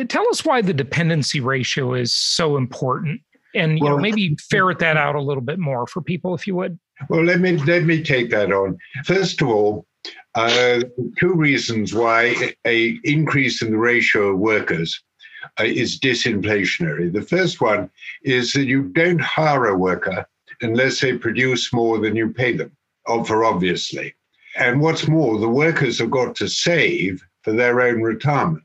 tell 0.09 0.29
us 0.29 0.44
why 0.44 0.62
the 0.62 0.72
dependency 0.72 1.40
ratio 1.40 1.94
is 1.94 2.14
so 2.14 2.57
important 2.57 3.20
and 3.55 3.79
you 3.79 3.85
well, 3.85 3.96
know 3.96 4.03
maybe 4.03 4.37
ferret 4.50 4.79
that 4.81 4.96
out 4.96 5.14
a 5.14 5.20
little 5.20 5.42
bit 5.42 5.59
more 5.59 5.87
for 5.87 6.00
people 6.00 6.35
if 6.35 6.46
you 6.46 6.55
would 6.57 6.79
well 7.09 7.25
let 7.25 7.41
me 7.41 7.57
let 7.59 7.85
me 7.85 8.03
take 8.03 8.31
that 8.31 8.53
on. 8.53 8.79
First 9.05 9.43
of 9.43 9.49
all 9.49 9.87
uh, 10.35 10.81
two 11.19 11.33
reasons 11.33 11.95
why 11.95 12.55
a 12.67 12.99
increase 13.05 13.63
in 13.63 13.71
the 13.71 13.79
ratio 13.79 14.31
of 14.31 14.39
workers 14.39 15.03
uh, 15.61 15.65
is 15.65 16.01
disinflationary. 16.01 17.13
The 17.13 17.23
first 17.23 17.61
one 17.61 17.91
is 18.23 18.53
that 18.53 18.65
you 18.65 18.85
don't 18.85 19.21
hire 19.21 19.67
a 19.67 19.79
worker 19.79 20.27
unless 20.61 21.01
they 21.01 21.17
produce 21.17 21.73
more 21.73 21.99
than 21.99 22.17
you 22.17 22.31
pay 22.31 22.57
them 22.57 22.73
for 23.07 23.45
obviously. 23.45 24.15
And 24.57 24.81
what's 24.81 25.09
more 25.09 25.39
the 25.39 25.49
workers 25.49 25.99
have 25.99 26.11
got 26.11 26.35
to 26.37 26.49
save 26.49 27.23
for 27.43 27.53
their 27.53 27.81
own 27.81 28.03
retirement. 28.03 28.65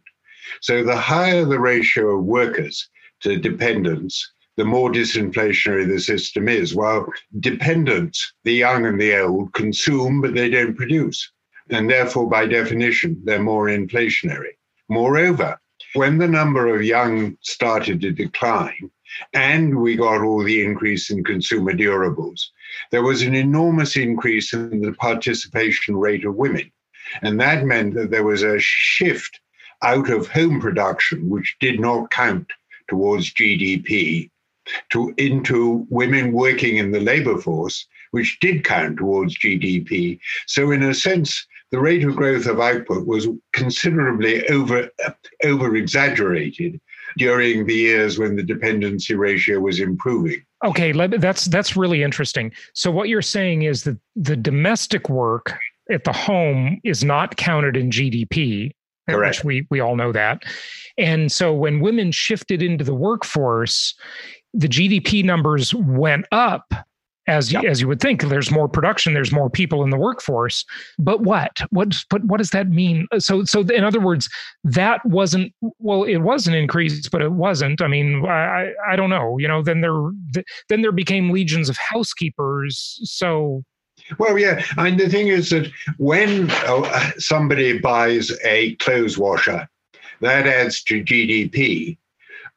So 0.62 0.84
the 0.84 0.96
higher 0.96 1.46
the 1.46 1.60
ratio 1.60 2.18
of 2.18 2.26
workers 2.26 2.90
to 3.22 3.38
dependents 3.38 4.32
the 4.60 4.66
more 4.66 4.92
disinflationary 4.92 5.88
the 5.88 6.02
system 6.02 6.50
is. 6.50 6.76
While 6.76 7.08
dependents, 7.40 8.34
the 8.44 8.52
young 8.52 8.86
and 8.86 9.00
the 9.00 9.18
old, 9.22 9.54
consume, 9.54 10.20
but 10.20 10.34
they 10.34 10.50
don't 10.50 10.76
produce. 10.76 11.32
And 11.70 11.90
therefore, 11.90 12.28
by 12.30 12.46
definition, 12.46 13.22
they're 13.24 13.42
more 13.42 13.68
inflationary. 13.68 14.58
Moreover, 14.90 15.58
when 15.94 16.18
the 16.18 16.28
number 16.28 16.76
of 16.76 16.84
young 16.84 17.38
started 17.40 18.02
to 18.02 18.12
decline, 18.12 18.92
and 19.34 19.80
we 19.80 19.96
got 19.96 20.22
all 20.22 20.44
the 20.44 20.62
increase 20.62 21.10
in 21.10 21.24
consumer 21.24 21.72
durables, 21.72 22.42
there 22.92 23.04
was 23.04 23.22
an 23.22 23.36
enormous 23.36 23.96
increase 23.96 24.52
in 24.52 24.82
the 24.82 24.92
participation 24.92 25.96
rate 25.96 26.26
of 26.26 26.36
women. 26.36 26.70
And 27.22 27.40
that 27.40 27.64
meant 27.64 27.94
that 27.94 28.12
there 28.12 28.26
was 28.26 28.44
a 28.44 28.60
shift 28.60 29.40
out 29.84 30.10
of 30.10 30.28
home 30.28 30.60
production, 30.60 31.30
which 31.30 31.56
did 31.62 31.80
not 31.80 32.12
count 32.12 32.52
towards 32.90 33.34
GDP, 33.34 34.30
to 34.92 35.14
into 35.18 35.86
women 35.90 36.32
working 36.32 36.78
in 36.78 36.92
the 36.92 37.00
labor 37.00 37.38
force, 37.38 37.86
which 38.12 38.40
did 38.40 38.64
count 38.64 38.98
towards 38.98 39.38
GDP. 39.38 40.20
So, 40.48 40.72
in 40.72 40.84
a 40.84 40.94
sense, 40.94 41.46
the 41.72 41.80
rate 41.80 42.04
of 42.04 42.16
growth 42.16 42.48
of 42.48 42.60
output 42.60 43.06
was 43.06 43.28
considerably 43.54 44.48
over 44.50 44.90
over 45.44 45.76
exaggerated 45.76 46.80
during 47.18 47.66
the 47.66 47.74
years 47.74 48.20
when 48.20 48.36
the 48.36 48.44
dependency 48.44 49.16
ratio 49.16 49.60
was 49.60 49.80
improving. 49.80 50.44
Okay, 50.66 50.92
that's 50.92 51.46
that's 51.46 51.78
really 51.78 52.04
interesting. 52.04 52.52
So 52.74 52.92
what 52.92 53.10
you're 53.10 53.22
saying 53.22 53.64
is 53.64 53.84
that 53.84 53.98
the 54.16 54.36
domestic 54.36 55.10
work 55.10 55.58
at 55.90 56.04
the 56.04 56.14
home 56.14 56.80
is 56.84 57.04
not 57.04 57.38
counted 57.38 57.78
in 57.78 57.90
GDP, 57.90 58.72
Correct. 59.10 59.38
which 59.38 59.44
we 59.44 59.68
we 59.70 59.80
all 59.80 59.96
know 59.96 60.12
that. 60.12 60.44
And 60.98 61.32
so 61.32 61.54
when 61.54 61.80
women 61.80 62.12
shifted 62.12 62.62
into 62.62 62.84
the 62.84 62.94
workforce, 62.94 63.96
the 64.54 64.68
GDP 64.68 65.24
numbers 65.24 65.74
went 65.74 66.26
up 66.32 66.74
as 67.30 67.54
as 67.54 67.80
you 67.80 67.88
would 67.88 68.02
think 68.02 68.24
there's 68.24 68.52
more 68.52 68.68
production 68.68 69.14
there's 69.14 69.32
more 69.32 69.50
people 69.50 69.84
in 69.84 69.92
the 69.92 69.98
workforce 69.98 70.66
but 70.98 71.22
what? 71.22 71.60
What 71.70 71.96
but 72.10 72.24
what 72.26 72.38
does 72.38 72.50
that 72.50 72.70
mean? 72.70 73.08
So 73.20 73.46
so 73.46 73.62
in 73.62 73.84
other 73.84 74.00
words 74.00 74.30
that 74.64 75.06
wasn't 75.06 75.54
well 75.80 76.04
it 76.04 76.18
was 76.18 76.48
an 76.48 76.54
increase 76.54 77.08
but 77.08 77.22
it 77.22 77.32
wasn't. 77.32 77.82
I 77.82 77.88
mean 77.88 78.26
i 78.26 78.72
i 78.88 78.96
don't 78.96 79.10
know 79.10 79.38
you 79.38 79.48
know 79.48 79.62
then 79.62 79.82
there 79.82 80.12
then 80.68 80.82
there 80.82 80.92
became 80.92 81.32
legions 81.32 81.70
of 81.70 81.78
housekeepers 81.78 83.00
so. 83.04 83.64
Well, 84.18 84.40
yeah. 84.40 84.64
And 84.78 84.98
the 84.98 85.10
thing 85.10 85.28
is 85.28 85.50
that 85.50 85.70
when 85.98 86.50
uh, 86.50 87.12
somebody 87.18 87.78
buys 87.78 88.32
a 88.46 88.76
clothes 88.76 89.18
washer, 89.18 89.68
that 90.22 90.48
adds 90.48 90.82
to 90.84 91.04
GDP 91.04 91.98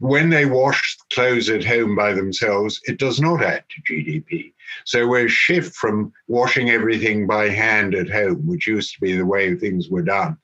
when 0.03 0.31
they 0.31 0.47
wash 0.47 0.97
clothes 1.13 1.49
at 1.49 1.65
home 1.65 1.95
by 1.95 2.13
themselves, 2.13 2.81
it 2.87 2.99
does 2.99 3.21
not 3.21 3.41
add 3.41 3.63
to 3.69 3.95
GDP. 3.95 4.53
So 4.85 5.07
we're 5.07 5.29
shift 5.29 5.77
from 5.77 6.13
washing 6.27 6.71
everything 6.71 7.25
by 7.25 7.49
hand 7.49 7.95
at 7.95 8.11
home, 8.11 8.45
which 8.45 8.67
used 8.67 8.95
to 8.95 9.01
be 9.01 9.17
the 9.17 9.25
way 9.25 9.55
things 9.55 9.91
were 9.91 10.03
done, 10.03 10.37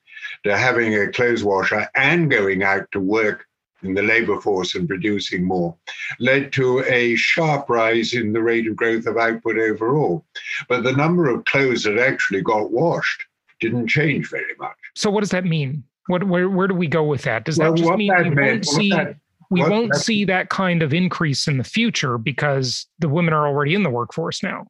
to 0.45 0.57
having 0.57 0.95
a 0.95 1.11
clothes 1.11 1.43
washer 1.43 1.89
and 1.95 2.31
going 2.31 2.63
out 2.63 2.89
to 2.93 3.01
work 3.01 3.45
in 3.83 3.95
the 3.95 4.01
labor 4.01 4.39
force 4.39 4.75
and 4.75 4.87
producing 4.87 5.43
more, 5.43 5.75
led 6.21 6.53
to 6.53 6.79
a 6.85 7.17
sharp 7.17 7.69
rise 7.69 8.13
in 8.13 8.31
the 8.31 8.41
rate 8.41 8.65
of 8.65 8.77
growth 8.77 9.07
of 9.07 9.17
output 9.17 9.57
overall. 9.57 10.25
But 10.69 10.83
the 10.83 10.93
number 10.93 11.29
of 11.29 11.43
clothes 11.43 11.83
that 11.83 11.97
actually 11.97 12.43
got 12.43 12.71
washed 12.71 13.25
didn't 13.59 13.87
change 13.87 14.29
very 14.29 14.55
much. 14.57 14.77
So 14.95 15.09
what 15.09 15.19
does 15.19 15.31
that 15.31 15.43
mean? 15.43 15.83
What, 16.07 16.23
where, 16.23 16.49
where 16.49 16.69
do 16.69 16.75
we 16.75 16.87
go 16.87 17.03
with 17.03 17.23
that? 17.23 17.43
Does 17.43 17.57
well, 17.57 17.73
that 17.73 17.77
just 17.77 17.91
mean 17.97 18.07
that 18.07 18.23
we 18.23 18.29
meant, 18.29 18.65
won't 18.65 18.65
see 18.65 18.89
that, 18.91 19.17
we 19.49 19.61
what, 19.61 19.71
won't 19.71 19.95
see 19.95 20.25
that 20.25 20.49
kind 20.49 20.83
of 20.83 20.93
increase 20.93 21.47
in 21.47 21.57
the 21.57 21.63
future 21.63 22.17
because 22.17 22.85
the 22.99 23.09
women 23.09 23.33
are 23.33 23.47
already 23.47 23.75
in 23.75 23.83
the 23.83 23.89
workforce 23.89 24.43
now. 24.43 24.67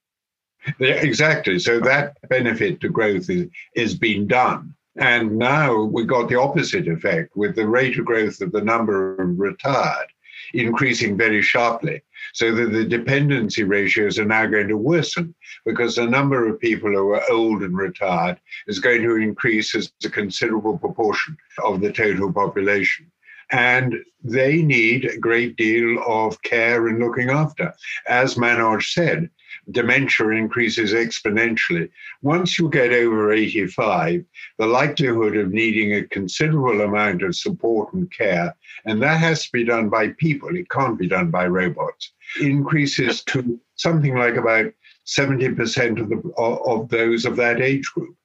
Yeah, 0.79 0.95
exactly. 0.95 1.59
So 1.59 1.79
that 1.81 2.17
benefit 2.29 2.81
to 2.81 2.89
growth 2.89 3.29
is, 3.29 3.47
is 3.75 3.95
being 3.95 4.27
done. 4.27 4.73
And 4.97 5.37
now 5.37 5.83
we 5.83 6.03
got 6.05 6.29
the 6.29 6.39
opposite 6.39 6.87
effect 6.87 7.35
with 7.35 7.55
the 7.55 7.67
rate 7.67 7.97
of 7.97 8.05
growth 8.05 8.41
of 8.41 8.51
the 8.51 8.61
number 8.61 9.15
of 9.21 9.39
retired 9.39 10.07
increasing 10.53 11.17
very 11.17 11.41
sharply. 11.41 12.01
So 12.33 12.53
that 12.53 12.71
the 12.71 12.85
dependency 12.85 13.63
ratios 13.63 14.19
are 14.19 14.25
now 14.25 14.45
going 14.45 14.67
to 14.67 14.77
worsen 14.77 15.33
because 15.65 15.95
the 15.95 16.05
number 16.05 16.47
of 16.47 16.59
people 16.59 16.91
who 16.91 17.09
are 17.09 17.31
old 17.31 17.63
and 17.63 17.75
retired 17.75 18.39
is 18.67 18.79
going 18.79 19.01
to 19.03 19.15
increase 19.15 19.73
as 19.73 19.91
a 20.03 20.09
considerable 20.09 20.77
proportion 20.77 21.37
of 21.63 21.81
the 21.81 21.91
total 21.91 22.31
population 22.31 23.11
and 23.51 23.95
they 24.23 24.61
need 24.61 25.05
a 25.05 25.17
great 25.17 25.55
deal 25.55 26.01
of 26.05 26.41
care 26.41 26.87
and 26.87 26.99
looking 26.99 27.29
after. 27.29 27.73
As 28.07 28.35
Manoj 28.35 28.83
said, 28.83 29.29
dementia 29.71 30.29
increases 30.29 30.93
exponentially. 30.93 31.89
Once 32.21 32.59
you 32.59 32.69
get 32.69 32.91
over 32.91 33.31
85, 33.31 34.23
the 34.57 34.65
likelihood 34.65 35.37
of 35.37 35.51
needing 35.51 35.93
a 35.93 36.07
considerable 36.07 36.81
amount 36.81 37.23
of 37.23 37.35
support 37.35 37.93
and 37.93 38.11
care, 38.11 38.55
and 38.85 39.01
that 39.01 39.19
has 39.19 39.43
to 39.43 39.51
be 39.51 39.63
done 39.63 39.89
by 39.89 40.09
people, 40.17 40.55
it 40.55 40.69
can't 40.69 40.99
be 40.99 41.07
done 41.07 41.31
by 41.31 41.47
robots, 41.47 42.11
increases 42.41 43.23
to 43.25 43.59
something 43.75 44.15
like 44.15 44.35
about 44.35 44.71
70% 45.05 46.01
of, 46.01 46.09
the, 46.09 46.33
of 46.37 46.89
those 46.89 47.25
of 47.25 47.35
that 47.37 47.61
age 47.61 47.89
group. 47.93 48.15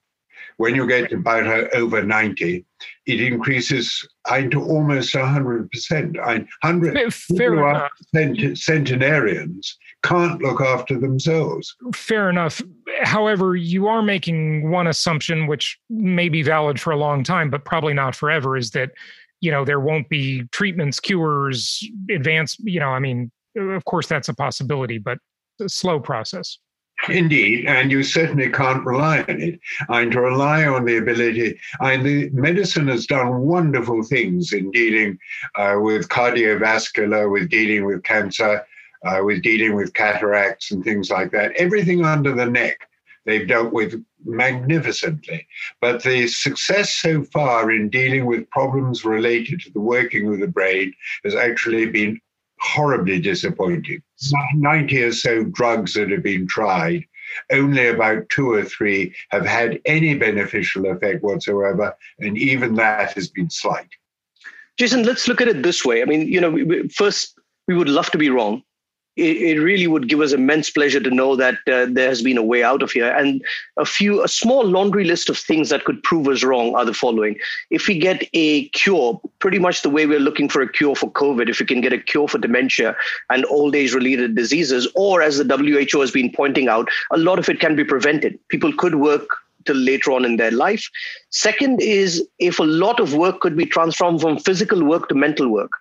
When 0.57 0.75
you 0.75 0.87
get 0.87 1.11
about 1.11 1.47
uh, 1.47 1.67
over 1.73 2.01
90, 2.01 2.65
it 3.05 3.21
increases 3.21 4.07
to 4.27 4.61
almost 4.61 5.13
100%. 5.13 6.19
I, 6.19 6.37
100 6.61 7.13
Fair 7.37 7.53
enough. 7.53 7.91
centenarians 8.57 9.77
can't 10.03 10.41
look 10.41 10.61
after 10.61 10.99
themselves. 10.99 11.75
Fair 11.93 12.29
enough. 12.29 12.61
However, 13.03 13.55
you 13.55 13.87
are 13.87 14.01
making 14.01 14.69
one 14.71 14.87
assumption, 14.87 15.47
which 15.47 15.79
may 15.89 16.29
be 16.29 16.41
valid 16.41 16.79
for 16.79 16.91
a 16.91 16.97
long 16.97 17.23
time, 17.23 17.49
but 17.49 17.65
probably 17.65 17.93
not 17.93 18.15
forever, 18.15 18.57
is 18.57 18.71
that 18.71 18.91
you 19.41 19.51
know 19.51 19.65
there 19.65 19.79
won't 19.79 20.09
be 20.09 20.43
treatments, 20.51 20.99
cures, 20.99 21.87
advanced. 22.09 22.59
You 22.63 22.79
know, 22.79 22.89
I 22.89 22.99
mean, 22.99 23.31
of 23.55 23.85
course 23.85 24.07
that's 24.07 24.29
a 24.29 24.33
possibility, 24.33 24.97
but 24.97 25.17
a 25.59 25.69
slow 25.69 25.99
process. 25.99 26.57
Indeed, 27.09 27.65
and 27.67 27.91
you 27.91 28.03
certainly 28.03 28.49
can't 28.49 28.85
rely 28.85 29.19
on 29.27 29.41
it. 29.41 29.59
And 29.89 30.11
to 30.13 30.21
rely 30.21 30.65
on 30.65 30.85
the 30.85 30.97
ability, 30.97 31.59
and 31.79 32.05
the 32.05 32.29
medicine 32.31 32.87
has 32.87 33.05
done 33.05 33.41
wonderful 33.41 34.01
things 34.03 34.53
in 34.53 34.71
dealing 34.71 35.19
uh, 35.55 35.75
with 35.79 36.09
cardiovascular, 36.09 37.31
with 37.31 37.49
dealing 37.49 37.85
with 37.85 38.03
cancer, 38.03 38.65
uh, 39.05 39.19
with 39.23 39.43
dealing 39.43 39.75
with 39.75 39.93
cataracts 39.93 40.71
and 40.71 40.83
things 40.83 41.09
like 41.09 41.31
that. 41.31 41.51
Everything 41.57 42.03
under 42.03 42.33
the 42.33 42.45
neck 42.45 42.87
they've 43.25 43.47
dealt 43.47 43.73
with 43.73 44.03
magnificently. 44.23 45.47
But 45.81 46.03
the 46.03 46.27
success 46.27 46.91
so 46.91 47.23
far 47.23 47.71
in 47.71 47.89
dealing 47.89 48.25
with 48.25 48.49
problems 48.49 49.05
related 49.05 49.61
to 49.61 49.71
the 49.71 49.79
working 49.79 50.31
of 50.31 50.39
the 50.39 50.47
brain 50.47 50.93
has 51.23 51.35
actually 51.35 51.87
been 51.87 52.19
horribly 52.59 53.19
disappointing. 53.19 54.01
90 54.55 55.03
or 55.03 55.11
so 55.11 55.43
drugs 55.43 55.93
that 55.93 56.09
have 56.11 56.23
been 56.23 56.47
tried, 56.47 57.05
only 57.51 57.87
about 57.87 58.29
two 58.29 58.51
or 58.51 58.63
three 58.63 59.13
have 59.29 59.45
had 59.45 59.79
any 59.85 60.15
beneficial 60.15 60.85
effect 60.87 61.23
whatsoever, 61.23 61.95
and 62.19 62.37
even 62.37 62.75
that 62.75 63.13
has 63.13 63.27
been 63.29 63.49
slight. 63.49 63.89
Jason, 64.77 65.03
let's 65.03 65.27
look 65.27 65.41
at 65.41 65.47
it 65.47 65.63
this 65.63 65.85
way. 65.85 66.01
I 66.01 66.05
mean, 66.05 66.27
you 66.27 66.41
know, 66.41 66.83
first, 66.93 67.39
we 67.67 67.75
would 67.75 67.89
love 67.89 68.11
to 68.11 68.17
be 68.17 68.29
wrong 68.29 68.63
it, 69.15 69.37
it, 69.37 69.59
really 69.59 69.87
would 69.87 70.09
give 70.09 70.21
us 70.21 70.33
immense 70.33 70.69
pleasure 70.69 70.99
to 70.99 71.09
know 71.09 71.35
that 71.35 71.55
uh, 71.71 71.85
there 71.89 72.09
has 72.09 72.21
been 72.21 72.37
a 72.37 72.43
way 72.43 72.63
out 72.63 72.83
of 72.83 72.91
here. 72.91 73.11
And 73.11 73.43
a 73.77 73.85
few, 73.85 74.23
a 74.23 74.27
small 74.27 74.65
laundry 74.65 75.05
list 75.05 75.29
of 75.29 75.37
things 75.37 75.69
that 75.69 75.85
could 75.85 76.03
prove 76.03 76.27
us 76.27 76.43
wrong 76.43 76.75
are 76.75 76.85
the 76.85 76.93
following. 76.93 77.37
If 77.69 77.87
we 77.87 77.97
get 77.97 78.23
a 78.33 78.67
cure, 78.69 79.19
pretty 79.39 79.59
much 79.59 79.81
the 79.81 79.89
way 79.89 80.05
we're 80.05 80.19
looking 80.19 80.49
for 80.49 80.61
a 80.61 80.71
cure 80.71 80.95
for 80.95 81.11
COVID, 81.11 81.49
if 81.49 81.59
we 81.59 81.65
can 81.65 81.81
get 81.81 81.93
a 81.93 81.99
cure 81.99 82.27
for 82.27 82.37
dementia 82.37 82.95
and 83.29 83.45
old 83.45 83.75
age 83.75 83.93
related 83.93 84.35
diseases, 84.35 84.87
or 84.95 85.21
as 85.21 85.37
the 85.37 85.57
WHO 85.57 85.99
has 86.01 86.11
been 86.11 86.31
pointing 86.31 86.67
out, 86.67 86.89
a 87.11 87.17
lot 87.17 87.39
of 87.39 87.47
it 87.47 87.59
can 87.59 87.75
be 87.75 87.83
prevented. 87.83 88.37
People 88.49 88.73
could 88.73 88.95
work 88.95 89.27
till 89.65 89.75
later 89.75 90.11
on 90.11 90.25
in 90.25 90.37
their 90.37 90.51
life. 90.51 90.89
Second 91.29 91.81
is 91.81 92.25
if 92.39 92.59
a 92.59 92.63
lot 92.63 92.99
of 92.99 93.15
work 93.15 93.39
could 93.39 93.57
be 93.57 93.65
transformed 93.65 94.21
from 94.21 94.37
physical 94.37 94.83
work 94.83 95.09
to 95.09 95.15
mental 95.15 95.49
work 95.49 95.71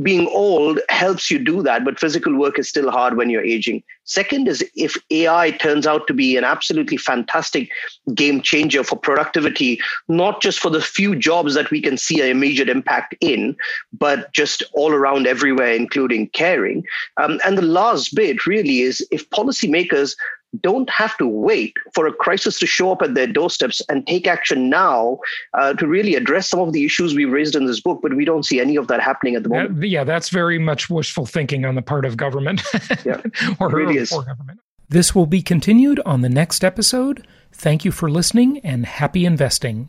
being 0.00 0.26
old 0.28 0.80
helps 0.88 1.30
you 1.30 1.38
do 1.38 1.62
that, 1.62 1.84
but 1.84 2.00
physical 2.00 2.34
work 2.36 2.58
is 2.58 2.68
still 2.68 2.90
hard 2.90 3.16
when 3.16 3.28
you're 3.28 3.44
aging. 3.44 3.82
Second 4.04 4.48
is 4.48 4.64
if 4.74 4.96
AI 5.10 5.50
turns 5.52 5.86
out 5.86 6.06
to 6.06 6.14
be 6.14 6.36
an 6.36 6.44
absolutely 6.44 6.96
fantastic 6.96 7.70
game 8.14 8.40
changer 8.40 8.82
for 8.82 8.96
productivity, 8.96 9.80
not 10.08 10.40
just 10.40 10.60
for 10.60 10.70
the 10.70 10.80
few 10.80 11.14
jobs 11.14 11.54
that 11.54 11.70
we 11.70 11.80
can 11.80 11.96
see 11.96 12.20
an 12.20 12.28
immediate 12.28 12.68
impact 12.68 13.14
in, 13.20 13.56
but 13.92 14.32
just 14.32 14.62
all 14.72 14.92
around 14.92 15.26
everywhere, 15.26 15.74
including 15.74 16.28
caring. 16.28 16.84
Um, 17.18 17.40
and 17.44 17.58
the 17.58 17.62
last 17.62 18.14
bit 18.14 18.46
really 18.46 18.80
is 18.80 19.06
if 19.10 19.28
policymakers 19.30 20.16
don't 20.60 20.90
have 20.90 21.16
to 21.18 21.26
wait 21.26 21.76
for 21.94 22.06
a 22.06 22.12
crisis 22.12 22.58
to 22.58 22.66
show 22.66 22.92
up 22.92 23.02
at 23.02 23.14
their 23.14 23.26
doorsteps 23.26 23.80
and 23.88 24.06
take 24.06 24.26
action 24.26 24.68
now 24.68 25.18
uh, 25.54 25.72
to 25.74 25.86
really 25.86 26.14
address 26.14 26.48
some 26.48 26.60
of 26.60 26.72
the 26.72 26.84
issues 26.84 27.14
we've 27.14 27.30
raised 27.30 27.54
in 27.54 27.66
this 27.66 27.80
book. 27.80 28.00
But 28.02 28.14
we 28.14 28.24
don't 28.24 28.44
see 28.44 28.60
any 28.60 28.76
of 28.76 28.88
that 28.88 29.00
happening 29.00 29.34
at 29.34 29.42
the 29.42 29.48
moment. 29.48 29.80
That, 29.80 29.88
yeah, 29.88 30.04
that's 30.04 30.28
very 30.28 30.58
much 30.58 30.90
wishful 30.90 31.26
thinking 31.26 31.64
on 31.64 31.74
the 31.74 31.82
part 31.82 32.04
of 32.04 32.16
government. 32.16 32.62
yeah, 33.04 33.22
or, 33.60 33.68
really 33.70 33.96
is. 33.96 34.12
or 34.12 34.22
government. 34.22 34.60
This 34.88 35.14
will 35.14 35.26
be 35.26 35.40
continued 35.40 36.00
on 36.04 36.20
the 36.20 36.28
next 36.28 36.62
episode. 36.62 37.26
Thank 37.50 37.84
you 37.84 37.92
for 37.92 38.10
listening 38.10 38.58
and 38.58 38.84
happy 38.84 39.24
investing. 39.24 39.88